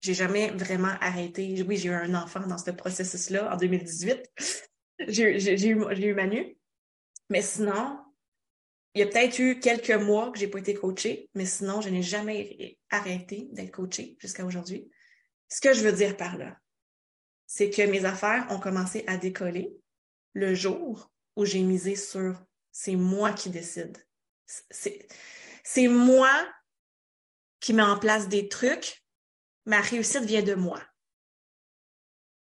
j'ai 0.00 0.14
jamais 0.14 0.50
vraiment 0.50 0.94
arrêté. 1.00 1.60
Oui, 1.66 1.76
j'ai 1.76 1.88
eu 1.88 1.92
un 1.92 2.14
enfant 2.14 2.46
dans 2.46 2.56
ce 2.56 2.70
processus-là 2.70 3.52
en 3.52 3.56
2018. 3.56 4.30
j'ai 5.08 5.66
eu, 5.66 5.74
eu 5.90 6.14
Manu. 6.14 6.56
Mais 7.30 7.42
sinon, 7.42 7.98
il 8.94 9.00
y 9.00 9.02
a 9.02 9.06
peut-être 9.08 9.40
eu 9.40 9.58
quelques 9.58 9.90
mois 9.90 10.30
que 10.30 10.38
j'ai 10.38 10.46
pas 10.46 10.60
été 10.60 10.74
coachée, 10.74 11.30
mais 11.34 11.46
sinon, 11.46 11.80
je 11.80 11.88
n'ai 11.88 12.02
jamais 12.02 12.78
arrêté 12.90 13.48
d'être 13.50 13.72
coachée 13.72 14.16
jusqu'à 14.20 14.44
aujourd'hui. 14.44 14.88
Ce 15.48 15.60
que 15.60 15.72
je 15.72 15.82
veux 15.82 15.92
dire 15.92 16.16
par 16.16 16.38
là, 16.38 16.56
c'est 17.48 17.70
que 17.70 17.82
mes 17.82 18.04
affaires 18.04 18.46
ont 18.50 18.60
commencé 18.60 19.02
à 19.08 19.16
décoller 19.16 19.76
le 20.38 20.54
jour 20.54 21.10
où 21.36 21.44
j'ai 21.44 21.62
misé 21.62 21.96
sur 21.96 22.40
c'est 22.70 22.94
moi 22.94 23.32
qui 23.32 23.50
décide. 23.50 23.98
C'est 24.46 25.88
moi 25.88 26.48
qui 27.58 27.72
mets 27.72 27.82
en 27.82 27.98
place 27.98 28.28
des 28.28 28.48
trucs. 28.48 29.04
Ma 29.66 29.80
réussite 29.80 30.22
vient 30.22 30.42
de 30.42 30.54
moi. 30.54 30.80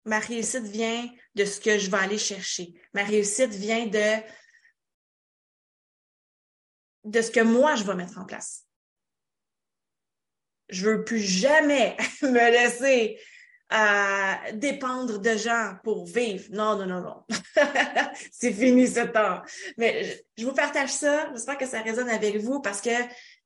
Ma 0.03 0.19
réussite 0.19 0.63
vient 0.63 1.07
de 1.35 1.45
ce 1.45 1.59
que 1.59 1.77
je 1.77 1.91
vais 1.91 1.97
aller 1.97 2.17
chercher. 2.17 2.73
Ma 2.93 3.03
réussite 3.03 3.51
vient 3.51 3.85
de, 3.85 4.23
de 7.03 7.21
ce 7.21 7.29
que 7.29 7.41
moi, 7.41 7.75
je 7.75 7.83
vais 7.83 7.95
mettre 7.95 8.17
en 8.17 8.25
place. 8.25 8.67
Je 10.69 10.89
veux 10.89 11.03
plus 11.03 11.21
jamais 11.21 11.95
me 12.23 12.51
laisser 12.51 13.19
à 13.69 14.51
dépendre 14.53 15.19
de 15.19 15.37
gens 15.37 15.75
pour 15.83 16.05
vivre. 16.05 16.45
Non, 16.51 16.77
non, 16.77 16.85
non, 16.85 17.01
non. 17.01 17.25
c'est 18.31 18.53
fini 18.53 18.87
ce 18.87 19.01
temps. 19.01 19.41
Mais 19.77 20.23
je 20.37 20.45
vous 20.45 20.53
partage 20.53 20.91
ça. 20.91 21.31
J'espère 21.33 21.57
que 21.57 21.65
ça 21.65 21.81
résonne 21.81 22.09
avec 22.09 22.37
vous 22.37 22.61
parce 22.61 22.81
que 22.81 22.95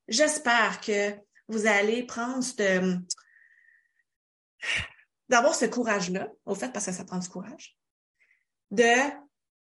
j'espère 0.07 0.81
que 0.81 1.15
vous 1.47 1.65
allez 1.65 2.03
prendre 2.03 2.43
ce 2.43 2.97
d'avoir 5.29 5.53
ce 5.53 5.65
courage-là, 5.65 6.27
au 6.45 6.55
fait, 6.55 6.73
parce 6.73 6.87
que 6.87 6.91
ça 6.91 7.05
prend 7.05 7.19
du 7.19 7.29
courage, 7.29 7.77
de 8.71 8.93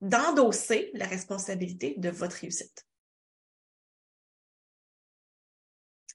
d'endosser 0.00 0.90
la 0.94 1.06
responsabilité 1.06 1.94
de 1.98 2.08
votre 2.08 2.36
réussite. 2.36 2.86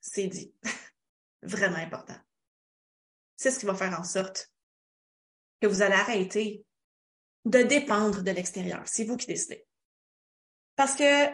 C'est 0.01 0.27
dit. 0.27 0.53
Vraiment 1.43 1.77
important 1.77 2.15
c'est 3.43 3.51
ce 3.51 3.59
qui 3.59 3.65
va 3.65 3.75
faire 3.75 3.99
en 3.99 4.05
sorte 4.05 4.49
que 5.61 5.67
vous 5.67 5.81
allez 5.81 5.95
arrêter 5.95 6.63
de 7.43 7.61
dépendre 7.61 8.23
de 8.23 8.31
l'extérieur. 8.31 8.81
C'est 8.85 9.03
vous 9.03 9.17
qui 9.17 9.27
décidez. 9.27 9.65
Parce 10.77 10.95
que 10.95 11.27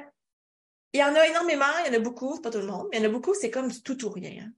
il 0.91 0.99
y 0.99 1.03
en 1.03 1.13
a 1.13 1.27
énormément, 1.27 1.65
il 1.85 1.93
y 1.93 1.95
en 1.95 1.99
a 1.99 2.03
beaucoup, 2.03 2.41
pas 2.41 2.49
tout 2.49 2.57
le 2.57 2.65
monde, 2.65 2.87
mais 2.91 2.97
il 2.97 3.03
y 3.03 3.05
en 3.05 3.09
a 3.09 3.13
beaucoup, 3.13 3.35
c'est 3.35 3.51
comme 3.51 3.67
du 3.67 3.83
tout 3.83 4.03
ou 4.05 4.09
rien. 4.09 4.43
Hein. 4.43 4.51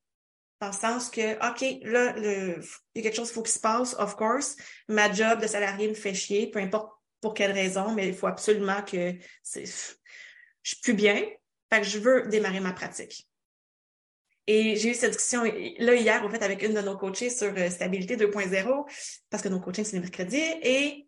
Dans 0.61 0.67
le 0.67 0.73
sens 0.73 1.09
que, 1.09 1.33
OK, 1.45 1.81
là, 1.83 2.15
il 2.17 2.63
y 2.95 2.99
a 2.99 3.01
quelque 3.03 3.15
chose 3.17 3.27
qu'il 3.27 3.35
faut 3.35 3.41
qu'il 3.41 3.51
se 3.51 3.59
passe, 3.59 3.95
of 3.99 4.15
course. 4.15 4.55
Ma 4.87 5.11
job 5.11 5.41
de 5.41 5.47
salarié 5.47 5.89
me 5.89 5.93
fait 5.93 6.13
chier, 6.13 6.49
peu 6.49 6.59
importe 6.59 6.93
pour 7.19 7.33
quelle 7.33 7.51
raison, 7.51 7.91
mais 7.91 8.07
il 8.07 8.15
faut 8.15 8.27
absolument 8.27 8.81
que 8.81 9.13
je 9.43 9.65
suis 10.63 10.79
plus 10.81 10.93
bien. 10.93 11.21
Fait 11.69 11.81
que 11.81 11.87
je 11.87 11.99
veux 11.99 12.27
démarrer 12.29 12.61
ma 12.61 12.71
pratique. 12.71 13.27
Et 14.47 14.75
j'ai 14.75 14.89
eu 14.89 14.93
cette 14.93 15.11
discussion 15.11 15.43
là 15.43 15.95
hier, 15.95 16.23
en 16.23 16.29
fait, 16.29 16.41
avec 16.41 16.63
une 16.63 16.73
de 16.73 16.81
nos 16.81 16.97
coachés 16.97 17.29
sur 17.29 17.53
euh, 17.55 17.69
Stabilité 17.69 18.17
2.0, 18.17 18.85
parce 19.29 19.43
que 19.43 19.49
nos 19.49 19.59
coachings, 19.59 19.85
c'est 19.85 19.93
les 19.93 20.01
mercredis. 20.01 20.43
Et 20.63 21.07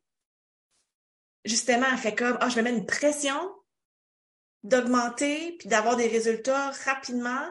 justement, 1.43 1.87
elle 1.91 1.97
fait 1.97 2.15
comme, 2.15 2.37
ah, 2.39 2.49
je 2.49 2.57
me 2.57 2.61
mets 2.63 2.73
une 2.73 2.85
pression 2.85 3.37
d'augmenter 4.63 5.57
puis 5.59 5.67
d'avoir 5.67 5.97
des 5.97 6.07
résultats 6.07 6.71
rapidement 6.85 7.49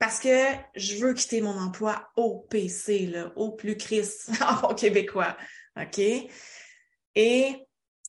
parce 0.00 0.18
que 0.18 0.46
je 0.74 0.96
veux 0.96 1.12
quitter 1.12 1.42
mon 1.42 1.56
emploi 1.58 2.10
au 2.16 2.40
PC, 2.50 3.12
au 3.36 3.52
plus 3.52 3.76
Chris, 3.76 4.08
en 4.62 4.74
québécois. 4.74 5.36
OK? 5.76 6.00
Et 7.14 7.66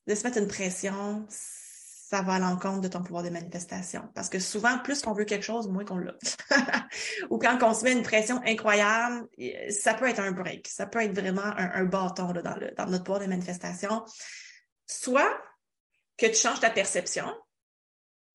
de 0.07 0.15
se 0.15 0.23
mettre 0.23 0.37
une 0.37 0.47
pression, 0.47 1.27
ça 2.11 2.21
va 2.21 2.33
à 2.33 2.39
l'encontre 2.39 2.81
de 2.81 2.89
ton 2.89 3.01
pouvoir 3.01 3.23
de 3.23 3.29
manifestation. 3.29 4.03
Parce 4.13 4.27
que 4.27 4.37
souvent, 4.37 4.77
plus 4.79 5.01
qu'on 5.01 5.13
veut 5.13 5.23
quelque 5.23 5.45
chose, 5.45 5.69
moins 5.69 5.85
qu'on 5.85 5.97
l'a. 5.97 6.13
Ou 7.29 7.37
quand 7.37 7.57
on 7.63 7.73
se 7.73 7.85
met 7.85 7.93
une 7.93 8.03
pression 8.03 8.41
incroyable, 8.45 9.29
ça 9.69 9.93
peut 9.93 10.09
être 10.09 10.19
un 10.19 10.33
break. 10.33 10.67
Ça 10.67 10.85
peut 10.87 11.01
être 11.01 11.17
vraiment 11.17 11.45
un, 11.55 11.85
bâton 11.85 12.33
dans, 12.33 12.41
dans 12.41 12.85
notre 12.87 13.05
pouvoir 13.05 13.21
de 13.21 13.27
manifestation. 13.27 14.03
Soit 14.87 15.41
que 16.17 16.25
tu 16.25 16.35
changes 16.35 16.59
ta 16.59 16.69
perception 16.69 17.33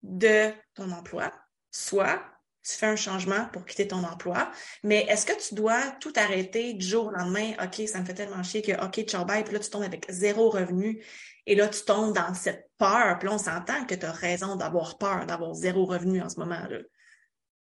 de 0.02 0.52
ton 0.72 0.90
emploi, 0.90 1.30
soit 1.70 2.22
tu 2.66 2.76
fais 2.76 2.86
un 2.86 2.96
changement 2.96 3.46
pour 3.52 3.64
quitter 3.64 3.86
ton 3.86 4.02
emploi. 4.02 4.50
Mais 4.82 5.06
est-ce 5.08 5.24
que 5.24 5.38
tu 5.40 5.54
dois 5.54 5.92
tout 6.00 6.12
arrêter 6.16 6.74
du 6.74 6.84
jour 6.84 7.06
au 7.06 7.10
lendemain? 7.10 7.52
OK, 7.62 7.86
ça 7.86 8.00
me 8.00 8.04
fait 8.04 8.14
tellement 8.14 8.42
chier 8.42 8.60
que, 8.60 8.72
OK, 8.84 9.04
ciao, 9.04 9.24
bye, 9.24 9.44
puis 9.44 9.54
là, 9.54 9.60
tu 9.60 9.70
tombes 9.70 9.84
avec 9.84 10.06
zéro 10.10 10.50
revenu. 10.50 11.04
Et 11.46 11.54
là, 11.54 11.68
tu 11.68 11.84
tombes 11.84 12.12
dans 12.12 12.34
cette 12.34 12.68
peur. 12.76 13.18
Puis 13.18 13.28
là, 13.28 13.34
on 13.34 13.38
s'entend 13.38 13.84
que 13.86 13.94
tu 13.94 14.04
as 14.04 14.10
raison 14.10 14.56
d'avoir 14.56 14.98
peur, 14.98 15.26
d'avoir 15.26 15.54
zéro 15.54 15.84
revenu 15.84 16.20
en 16.20 16.28
ce 16.28 16.40
moment-là. 16.40 16.80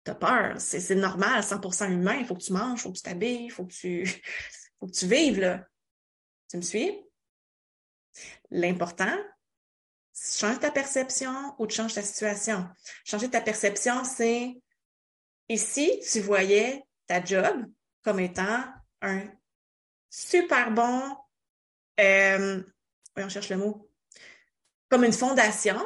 Tu 0.05 0.11
as 0.11 0.15
peur. 0.15 0.55
C'est 0.59 0.95
normal, 0.97 1.43
100% 1.45 1.93
humain. 1.93 2.17
Il 2.19 2.27
faut 2.27 2.35
que 2.35 2.43
tu 2.43 2.53
manges, 2.53 2.81
il 2.81 2.83
faut 2.83 2.91
que 2.91 2.97
tu 2.97 3.03
t'habilles, 3.03 3.45
il 3.45 3.51
faut 3.51 3.67
que 3.67 3.73
tu, 3.73 4.05
faut 4.81 4.87
que 4.87 4.93
tu 4.93 5.07
vives, 5.07 5.39
là. 5.39 5.65
Tu 6.49 6.57
me 6.57 6.63
suis? 6.63 6.99
L'important, 8.51 9.17
change 10.13 10.59
ta 10.59 10.73
perception 10.73 11.55
ou 11.59 11.69
tu 11.69 11.77
changes 11.77 11.95
ta 11.95 12.03
situation. 12.03 12.67
Changer 13.05 13.31
ta 13.31 13.41
perception, 13.41 14.03
c'est 14.03 14.61
et 15.51 15.57
si 15.57 16.01
tu 16.09 16.21
voyais 16.21 16.85
ta 17.09 17.23
job 17.25 17.67
comme 18.05 18.21
étant 18.21 18.65
un 19.03 19.29
super 20.09 20.71
bon, 20.71 21.17
euh, 21.99 22.63
on 23.17 23.29
cherche 23.29 23.49
le 23.49 23.57
mot, 23.57 23.91
comme 24.89 25.03
une 25.03 25.13
fondation 25.13 25.85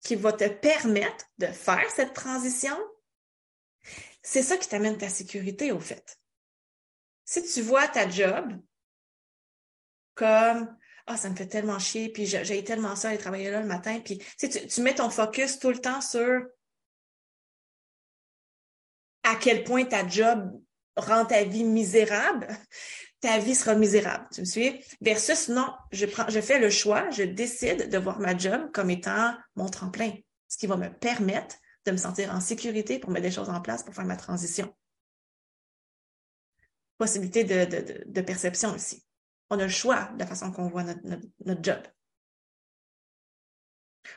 qui 0.00 0.16
va 0.16 0.32
te 0.32 0.48
permettre 0.48 1.26
de 1.38 1.46
faire 1.46 1.88
cette 1.92 2.14
transition, 2.14 2.76
c'est 4.24 4.42
ça 4.42 4.56
qui 4.56 4.68
t'amène 4.68 4.98
ta 4.98 5.08
sécurité 5.08 5.70
au 5.70 5.78
fait. 5.78 6.18
Si 7.24 7.44
tu 7.44 7.62
vois 7.62 7.86
ta 7.86 8.10
job 8.10 8.60
comme 10.16 10.76
ah, 11.06 11.16
ça 11.16 11.30
me 11.30 11.36
fait 11.36 11.46
tellement 11.46 11.78
chier, 11.78 12.10
puis 12.10 12.26
j'ai 12.26 12.64
tellement 12.64 12.96
ça 12.96 13.10
aller 13.10 13.18
travailler 13.18 13.52
là 13.52 13.60
le 13.60 13.68
matin, 13.68 14.00
puis 14.00 14.18
tu 14.36 14.80
mets 14.80 14.96
ton 14.96 15.10
focus 15.10 15.60
tout 15.60 15.70
le 15.70 15.80
temps 15.80 16.00
sur 16.00 16.44
à 19.28 19.36
quel 19.36 19.62
point 19.62 19.84
ta 19.84 20.08
job 20.08 20.50
rend 20.96 21.26
ta 21.26 21.44
vie 21.44 21.64
misérable, 21.64 22.48
ta 23.20 23.38
vie 23.38 23.54
sera 23.54 23.74
misérable. 23.74 24.26
Tu 24.32 24.40
me 24.40 24.46
suis? 24.46 24.84
Versus 25.00 25.48
non, 25.48 25.70
je 25.92 26.06
je 26.28 26.40
fais 26.40 26.58
le 26.58 26.70
choix, 26.70 27.10
je 27.10 27.24
décide 27.24 27.90
de 27.90 27.98
voir 27.98 28.20
ma 28.20 28.36
job 28.36 28.70
comme 28.72 28.90
étant 28.90 29.36
mon 29.54 29.68
tremplin, 29.68 30.12
ce 30.48 30.56
qui 30.56 30.66
va 30.66 30.76
me 30.76 30.88
permettre 30.88 31.56
de 31.84 31.92
me 31.92 31.96
sentir 31.96 32.34
en 32.34 32.40
sécurité 32.40 32.98
pour 32.98 33.10
mettre 33.10 33.26
des 33.26 33.30
choses 33.30 33.50
en 33.50 33.60
place 33.60 33.82
pour 33.82 33.94
faire 33.94 34.06
ma 34.06 34.16
transition. 34.16 34.74
Possibilité 36.96 37.44
de, 37.44 38.20
perception 38.22 38.74
aussi. 38.74 39.04
On 39.50 39.58
a 39.58 39.64
le 39.64 39.68
choix 39.68 40.10
de 40.14 40.18
la 40.18 40.26
façon 40.26 40.50
qu'on 40.52 40.68
voit 40.68 40.84
notre, 40.84 41.62
job. 41.62 41.80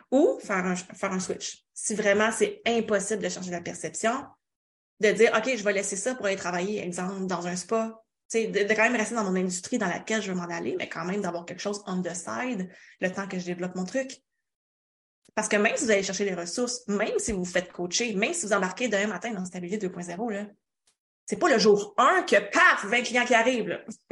Ou 0.09 0.39
faire 0.41 0.65
un 0.65 1.19
switch. 1.19 1.65
Si 1.73 1.95
vraiment 1.95 2.31
c'est 2.31 2.61
impossible 2.65 3.23
de 3.23 3.29
changer 3.29 3.51
la 3.51 3.61
perception, 3.61 4.25
de 5.01 5.11
dire, 5.11 5.31
OK, 5.35 5.55
je 5.55 5.63
vais 5.63 5.73
laisser 5.73 5.95
ça 5.95 6.15
pour 6.15 6.27
aller 6.27 6.35
travailler, 6.35 6.83
exemple, 6.83 7.25
dans 7.25 7.47
un 7.47 7.55
spa. 7.55 8.01
De, 8.33 8.45
de 8.45 8.73
quand 8.73 8.83
même 8.83 8.95
rester 8.95 9.15
dans 9.15 9.25
mon 9.25 9.35
industrie 9.35 9.77
dans 9.77 9.87
laquelle 9.87 10.21
je 10.21 10.31
veux 10.31 10.37
m'en 10.37 10.45
aller, 10.45 10.75
mais 10.77 10.87
quand 10.87 11.03
même 11.03 11.19
d'avoir 11.19 11.45
quelque 11.45 11.59
chose 11.59 11.83
on 11.85 12.01
the 12.01 12.13
side 12.13 12.69
le 13.01 13.11
temps 13.11 13.27
que 13.27 13.37
je 13.37 13.45
développe 13.45 13.75
mon 13.75 13.83
truc. 13.83 14.21
Parce 15.35 15.49
que 15.49 15.57
même 15.57 15.75
si 15.75 15.83
vous 15.83 15.91
allez 15.91 16.03
chercher 16.03 16.23
les 16.23 16.33
ressources, 16.33 16.87
même 16.87 17.17
si 17.17 17.33
vous 17.33 17.43
vous 17.43 17.51
faites 17.51 17.71
coacher, 17.73 18.13
même 18.15 18.33
si 18.33 18.45
vous 18.45 18.53
embarquez 18.53 18.87
demain 18.87 19.07
matin 19.07 19.31
dans 19.31 19.43
Stabilité 19.43 19.85
2.0, 19.85 20.31
là, 20.31 20.45
c'est 21.25 21.37
pas 21.37 21.49
le 21.49 21.59
jour 21.59 21.93
1 21.97 22.23
que 22.23 22.37
paf, 22.51 22.85
20 22.85 23.01
clients 23.01 23.25
qui 23.25 23.33
arrivent. 23.33 23.83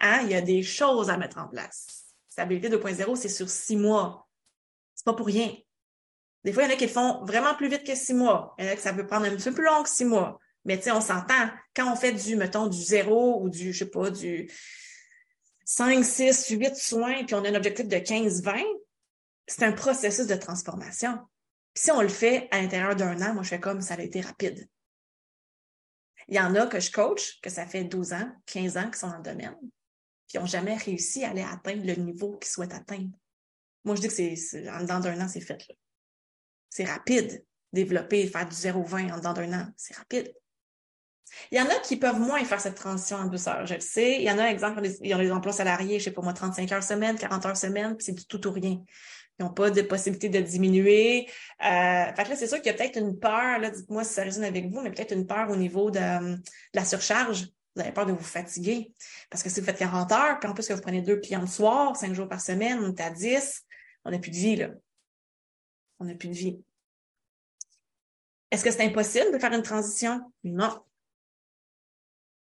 hein? 0.00 0.20
Il 0.24 0.30
y 0.30 0.34
a 0.34 0.40
des 0.40 0.62
choses 0.62 1.10
à 1.10 1.16
mettre 1.16 1.38
en 1.38 1.48
place. 1.48 1.86
Stabilité 2.28 2.68
2.0, 2.68 3.16
c'est 3.16 3.28
sur 3.28 3.48
six 3.48 3.76
mois. 3.76 4.28
C'est 4.94 5.04
pas 5.04 5.14
pour 5.14 5.26
rien. 5.26 5.52
Des 6.44 6.52
fois, 6.52 6.62
il 6.62 6.66
y 6.66 6.70
en 6.70 6.74
a 6.74 6.76
qui 6.76 6.86
le 6.86 6.92
font 6.92 7.24
vraiment 7.24 7.54
plus 7.54 7.68
vite 7.68 7.84
que 7.84 7.94
six 7.94 8.14
mois. 8.14 8.54
Il 8.58 8.64
y 8.64 8.68
en 8.68 8.72
a 8.72 8.76
que 8.76 8.82
ça 8.82 8.92
peut 8.92 9.06
prendre 9.06 9.26
un 9.26 9.30
petit 9.30 9.48
peu 9.48 9.54
plus 9.54 9.64
long 9.64 9.82
que 9.82 9.88
six 9.88 10.04
mois. 10.04 10.38
Mais 10.64 10.76
tu 10.78 10.84
sais, 10.84 10.90
on 10.90 11.00
s'entend. 11.00 11.50
Quand 11.74 11.92
on 11.92 11.96
fait 11.96 12.12
du, 12.12 12.36
mettons, 12.36 12.66
du 12.66 12.80
zéro 12.80 13.42
ou 13.42 13.48
du, 13.48 13.72
je 13.72 13.78
sais 13.78 13.90
pas, 13.90 14.10
du 14.10 14.50
5, 15.64 16.04
6, 16.04 16.48
8 16.48 16.76
soins, 16.76 17.24
puis 17.24 17.34
on 17.34 17.44
a 17.44 17.50
un 17.50 17.54
objectif 17.54 17.86
de 17.86 17.98
15, 17.98 18.42
20, 18.42 18.54
c'est 19.46 19.64
un 19.64 19.72
processus 19.72 20.26
de 20.26 20.34
transformation. 20.34 21.18
Puis 21.74 21.84
si 21.84 21.90
on 21.90 22.02
le 22.02 22.08
fait 22.08 22.48
à 22.50 22.60
l'intérieur 22.60 22.96
d'un 22.96 23.20
an, 23.22 23.34
moi, 23.34 23.42
je 23.42 23.50
fais 23.50 23.60
comme 23.60 23.80
ça 23.80 23.94
a 23.94 24.00
été 24.00 24.20
rapide. 24.20 24.68
Il 26.28 26.36
y 26.36 26.40
en 26.40 26.54
a 26.54 26.66
que 26.66 26.80
je 26.80 26.90
coach, 26.90 27.40
que 27.40 27.50
ça 27.50 27.66
fait 27.66 27.84
12 27.84 28.12
ans, 28.12 28.30
15 28.46 28.76
ans 28.76 28.84
qu'ils 28.84 28.96
sont 28.96 29.08
dans 29.08 29.16
le 29.16 29.22
domaine, 29.22 29.56
puis 30.28 30.38
n'ont 30.38 30.46
jamais 30.46 30.76
réussi 30.76 31.24
à 31.24 31.30
aller 31.30 31.42
atteindre 31.42 31.84
le 31.84 31.94
niveau 31.94 32.36
qu'ils 32.38 32.50
souhaitent 32.50 32.74
atteindre. 32.74 33.10
Moi, 33.84 33.96
je 33.96 34.02
dis 34.02 34.08
que 34.08 34.36
c'est, 34.36 34.70
en 34.70 34.80
dedans 34.80 35.00
d'un 35.00 35.20
an, 35.20 35.28
c'est 35.28 35.40
fait. 35.40 35.66
C'est 36.70 36.84
rapide. 36.84 37.44
Développer, 37.72 38.26
faire 38.26 38.48
du 38.48 38.56
0-20 38.56 39.12
en 39.12 39.16
dedans 39.18 39.32
d'un 39.32 39.52
an, 39.52 39.66
c'est 39.76 39.96
rapide. 39.96 40.32
Il 41.50 41.58
y 41.58 41.60
en 41.60 41.66
a 41.66 41.78
qui 41.80 41.96
peuvent 41.96 42.18
moins 42.18 42.44
faire 42.44 42.60
cette 42.60 42.74
transition 42.74 43.16
en 43.16 43.26
douceur, 43.26 43.66
je 43.66 43.74
le 43.74 43.80
sais. 43.80 44.16
Il 44.16 44.22
y 44.22 44.30
en 44.30 44.38
a, 44.38 44.44
exemple, 44.46 44.82
ils 45.02 45.14
ont 45.14 45.18
les 45.18 45.30
emplois 45.30 45.52
salariés, 45.52 45.98
je 45.98 46.04
sais 46.04 46.10
pas 46.10 46.22
moi, 46.22 46.32
35 46.32 46.72
heures 46.72 46.82
semaine, 46.82 47.16
40 47.16 47.46
heures 47.46 47.56
semaine, 47.56 47.96
puis 47.96 48.04
c'est 48.04 48.12
du 48.12 48.24
tout 48.24 48.44
ou 48.48 48.52
rien. 48.52 48.82
Ils 49.38 49.44
n'ont 49.44 49.50
pas 49.50 49.70
de 49.70 49.80
possibilité 49.82 50.28
de 50.28 50.40
diminuer. 50.40 51.26
Euh, 51.64 52.12
fait 52.14 52.24
que 52.24 52.28
là, 52.28 52.36
c'est 52.36 52.46
sûr 52.46 52.58
qu'il 52.58 52.66
y 52.66 52.70
a 52.70 52.74
peut-être 52.74 52.98
une 52.98 53.18
peur, 53.18 53.58
là, 53.58 53.70
dites-moi 53.70 54.04
si 54.04 54.14
ça 54.14 54.22
résonne 54.22 54.44
avec 54.44 54.70
vous, 54.70 54.80
mais 54.82 54.90
peut-être 54.90 55.12
une 55.12 55.26
peur 55.26 55.48
au 55.50 55.56
niveau 55.56 55.90
de, 55.90 56.36
la 56.74 56.84
surcharge. 56.84 57.46
Vous 57.74 57.82
avez 57.82 57.92
peur 57.92 58.04
de 58.04 58.12
vous 58.12 58.24
fatiguer. 58.24 58.92
Parce 59.30 59.42
que 59.42 59.48
si 59.48 59.60
vous 59.60 59.66
faites 59.66 59.78
40 59.78 60.12
heures, 60.12 60.40
puis 60.40 60.50
en 60.50 60.54
plus 60.54 60.66
que 60.66 60.72
vous 60.72 60.80
prenez 60.80 61.02
deux 61.02 61.16
clients 61.16 61.40
le 61.40 61.46
soir, 61.46 61.96
cinq 61.96 62.12
jours 62.14 62.28
par 62.28 62.40
semaine, 62.40 62.80
on 62.82 62.92
est 62.92 63.00
à 63.00 63.10
10, 63.10 63.62
on 64.04 64.10
n'a 64.10 64.18
plus 64.18 64.32
de 64.32 64.36
vie, 64.36 64.56
là. 64.56 64.68
On 66.00 66.04
n'a 66.04 66.14
plus 66.14 66.28
de 66.28 66.34
vie. 66.34 66.62
Est-ce 68.50 68.64
que 68.64 68.70
c'est 68.70 68.84
impossible 68.84 69.32
de 69.32 69.38
faire 69.38 69.52
une 69.52 69.62
transition? 69.62 70.32
Non 70.42 70.82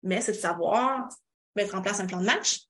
mais 0.03 0.21
c'est 0.21 0.33
de 0.33 0.37
savoir 0.37 1.09
mettre 1.57 1.75
en 1.75 1.83
place 1.83 2.01
un 2.01 2.07
plan 2.07 2.21
de 2.21 2.27
match. 2.27 2.61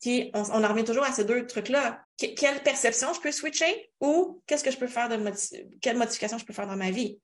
Puis 0.00 0.30
on, 0.32 0.42
en 0.42 0.68
revient 0.68 0.84
toujours 0.84 1.04
à 1.04 1.12
ces 1.12 1.24
deux 1.24 1.46
trucs-là. 1.46 2.02
quelle 2.16 2.62
perception 2.62 3.12
je 3.12 3.20
peux 3.20 3.32
switcher 3.32 3.92
ou 4.00 4.42
qu'est-ce 4.46 4.64
que 4.64 4.70
je 4.70 4.78
peux 4.78 4.86
faire 4.86 5.08
de 5.08 5.32
quelle 5.80 5.98
modification 5.98 6.38
je 6.38 6.44
peux 6.44 6.54
faire 6.54 6.66
dans 6.66 6.76
ma 6.76 6.90
vie? 6.90 7.20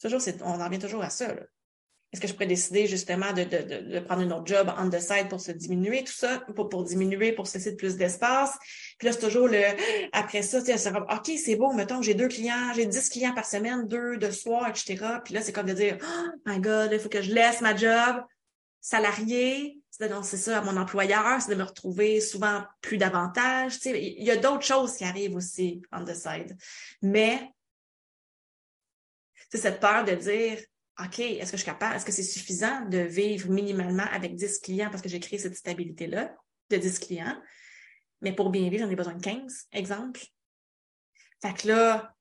Toujours, 0.00 0.20
on 0.42 0.60
en 0.60 0.64
revient 0.64 0.78
toujours 0.78 1.02
à 1.02 1.10
ça. 1.10 1.34
Est-ce 2.12 2.20
que 2.20 2.28
je 2.28 2.34
pourrais 2.34 2.46
décider 2.46 2.86
justement 2.86 3.32
de, 3.32 3.44
de, 3.44 3.90
de, 3.94 4.00
prendre 4.00 4.20
un 4.22 4.30
autre 4.32 4.46
job 4.46 4.70
on 4.78 4.90
the 4.90 5.00
side 5.00 5.28
pour 5.30 5.40
se 5.40 5.50
diminuer, 5.50 6.04
tout 6.04 6.12
ça, 6.12 6.42
pour, 6.54 6.68
pour 6.68 6.84
diminuer, 6.84 7.32
pour 7.32 7.46
se 7.46 7.54
laisser 7.56 7.74
plus 7.74 7.96
d'espace? 7.96 8.58
Puis 8.98 9.06
là, 9.06 9.12
c'est 9.12 9.20
toujours 9.20 9.48
le 9.48 9.62
après 10.12 10.42
ça, 10.42 10.60
tu 10.62 10.76
sais, 10.76 10.92
OK, 10.96 11.30
c'est 11.42 11.56
beau, 11.56 11.72
mettons, 11.72 12.02
j'ai 12.02 12.14
deux 12.14 12.28
clients, 12.28 12.72
j'ai 12.74 12.84
dix 12.84 13.08
clients 13.08 13.34
par 13.34 13.46
semaine, 13.46 13.88
deux 13.88 14.18
de 14.18 14.30
soir, 14.30 14.68
etc. 14.68 15.20
Puis 15.24 15.32
là, 15.32 15.40
c'est 15.40 15.52
comme 15.52 15.66
de 15.66 15.72
dire 15.72 15.96
Oh 16.02 16.30
my 16.44 16.60
God, 16.60 16.90
il 16.92 16.98
faut 16.98 17.08
que 17.08 17.22
je 17.22 17.32
laisse 17.32 17.62
ma 17.62 17.74
job 17.74 18.22
salarié, 18.82 19.78
c'est 19.90 20.06
d'annoncer 20.06 20.36
ça 20.36 20.58
à 20.58 20.60
mon 20.60 20.76
employeur, 20.76 21.40
c'est 21.40 21.52
de 21.52 21.56
me 21.56 21.62
retrouver 21.62 22.20
souvent 22.20 22.64
plus 22.80 22.98
d'avantages. 22.98 23.74
Tu 23.74 23.90
sais, 23.90 24.02
il 24.02 24.24
y 24.24 24.30
a 24.30 24.36
d'autres 24.36 24.66
choses 24.66 24.96
qui 24.96 25.04
arrivent 25.04 25.36
aussi 25.36 25.80
on 25.92 26.04
the 26.04 26.14
side. 26.14 26.56
Mais 27.00 27.50
c'est 29.50 29.58
cette 29.58 29.80
peur 29.80 30.04
de 30.04 30.12
dire 30.12 30.58
OK, 31.04 31.18
est-ce 31.18 31.50
que 31.50 31.56
je 31.56 31.62
suis 31.62 31.70
capable, 31.70 31.96
est-ce 31.96 32.04
que 32.04 32.12
c'est 32.12 32.22
suffisant 32.22 32.84
de 32.86 32.98
vivre 32.98 33.50
minimalement 33.50 34.04
avec 34.12 34.36
10 34.36 34.60
clients? 34.60 34.90
Parce 34.90 35.02
que 35.02 35.08
j'ai 35.08 35.20
créé 35.20 35.38
cette 35.38 35.56
stabilité-là 35.56 36.34
de 36.70 36.76
10 36.76 36.98
clients? 36.98 37.40
Mais 38.20 38.32
pour 38.32 38.50
bien 38.50 38.68
vivre, 38.68 38.84
j'en 38.84 38.90
ai 38.90 38.96
besoin 38.96 39.14
de 39.14 39.22
15, 39.22 39.66
exemple. 39.72 40.20
Fait 41.40 41.54
que 41.54 41.68
là, 41.68 42.14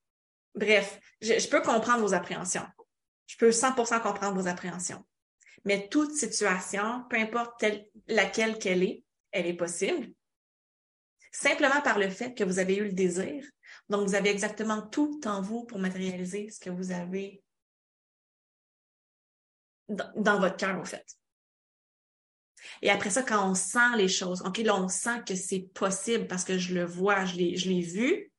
bref, 0.55 0.99
je, 1.21 1.47
peux 1.47 1.61
comprendre 1.61 2.01
vos 2.01 2.13
appréhensions. 2.13 2.65
Je 3.27 3.37
peux 3.37 3.49
100% 3.49 4.01
comprendre 4.01 4.41
vos 4.41 4.47
appréhensions. 4.47 5.05
Mais 5.63 5.87
toute 5.89 6.15
situation, 6.15 7.03
peu 7.09 7.17
importe 7.17 7.63
laquelle 8.07 8.57
qu'elle 8.57 8.83
est, 8.83 9.03
elle 9.31 9.45
est 9.45 9.53
possible. 9.53 10.11
Simplement 11.31 11.81
par 11.81 11.99
le 11.99 12.09
fait 12.09 12.33
que 12.33 12.43
vous 12.43 12.57
avez 12.57 12.77
eu 12.77 12.85
le 12.85 12.93
désir. 12.93 13.45
Donc, 13.89 14.07
vous 14.07 14.15
avez 14.15 14.29
exactement 14.29 14.81
tout 14.81 15.21
en 15.25 15.41
vous 15.41 15.65
pour 15.65 15.77
matérialiser 15.77 16.49
ce 16.49 16.59
que 16.59 16.71
vous 16.71 16.91
avez 16.91 17.43
dans, 20.15 20.39
votre 20.39 20.57
cœur, 20.57 20.79
au 20.79 20.85
fait. 20.85 21.05
Et 22.81 22.89
après 22.89 23.09
ça, 23.09 23.23
quand 23.23 23.49
on 23.49 23.55
sent 23.55 23.97
les 23.97 24.07
choses, 24.07 24.41
OK, 24.45 24.59
là, 24.59 24.75
on 24.75 24.87
sent 24.87 25.23
que 25.25 25.35
c'est 25.35 25.67
possible 25.73 26.27
parce 26.27 26.43
que 26.43 26.57
je 26.57 26.73
le 26.73 26.85
vois, 26.85 27.25
je 27.25 27.35
l'ai 27.35 27.81
vu. 27.81 28.31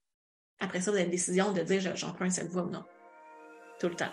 Après 0.60 0.80
ça, 0.80 0.90
vous 0.90 0.96
avez 0.96 1.06
la 1.06 1.10
décision 1.10 1.52
de 1.52 1.60
dire 1.62 1.96
j'emprunte 1.96 2.32
cette 2.32 2.50
voie 2.50 2.62
ou 2.62 2.70
non. 2.70 2.84
Tout 3.80 3.88
le 3.88 3.96
temps. 3.96 4.12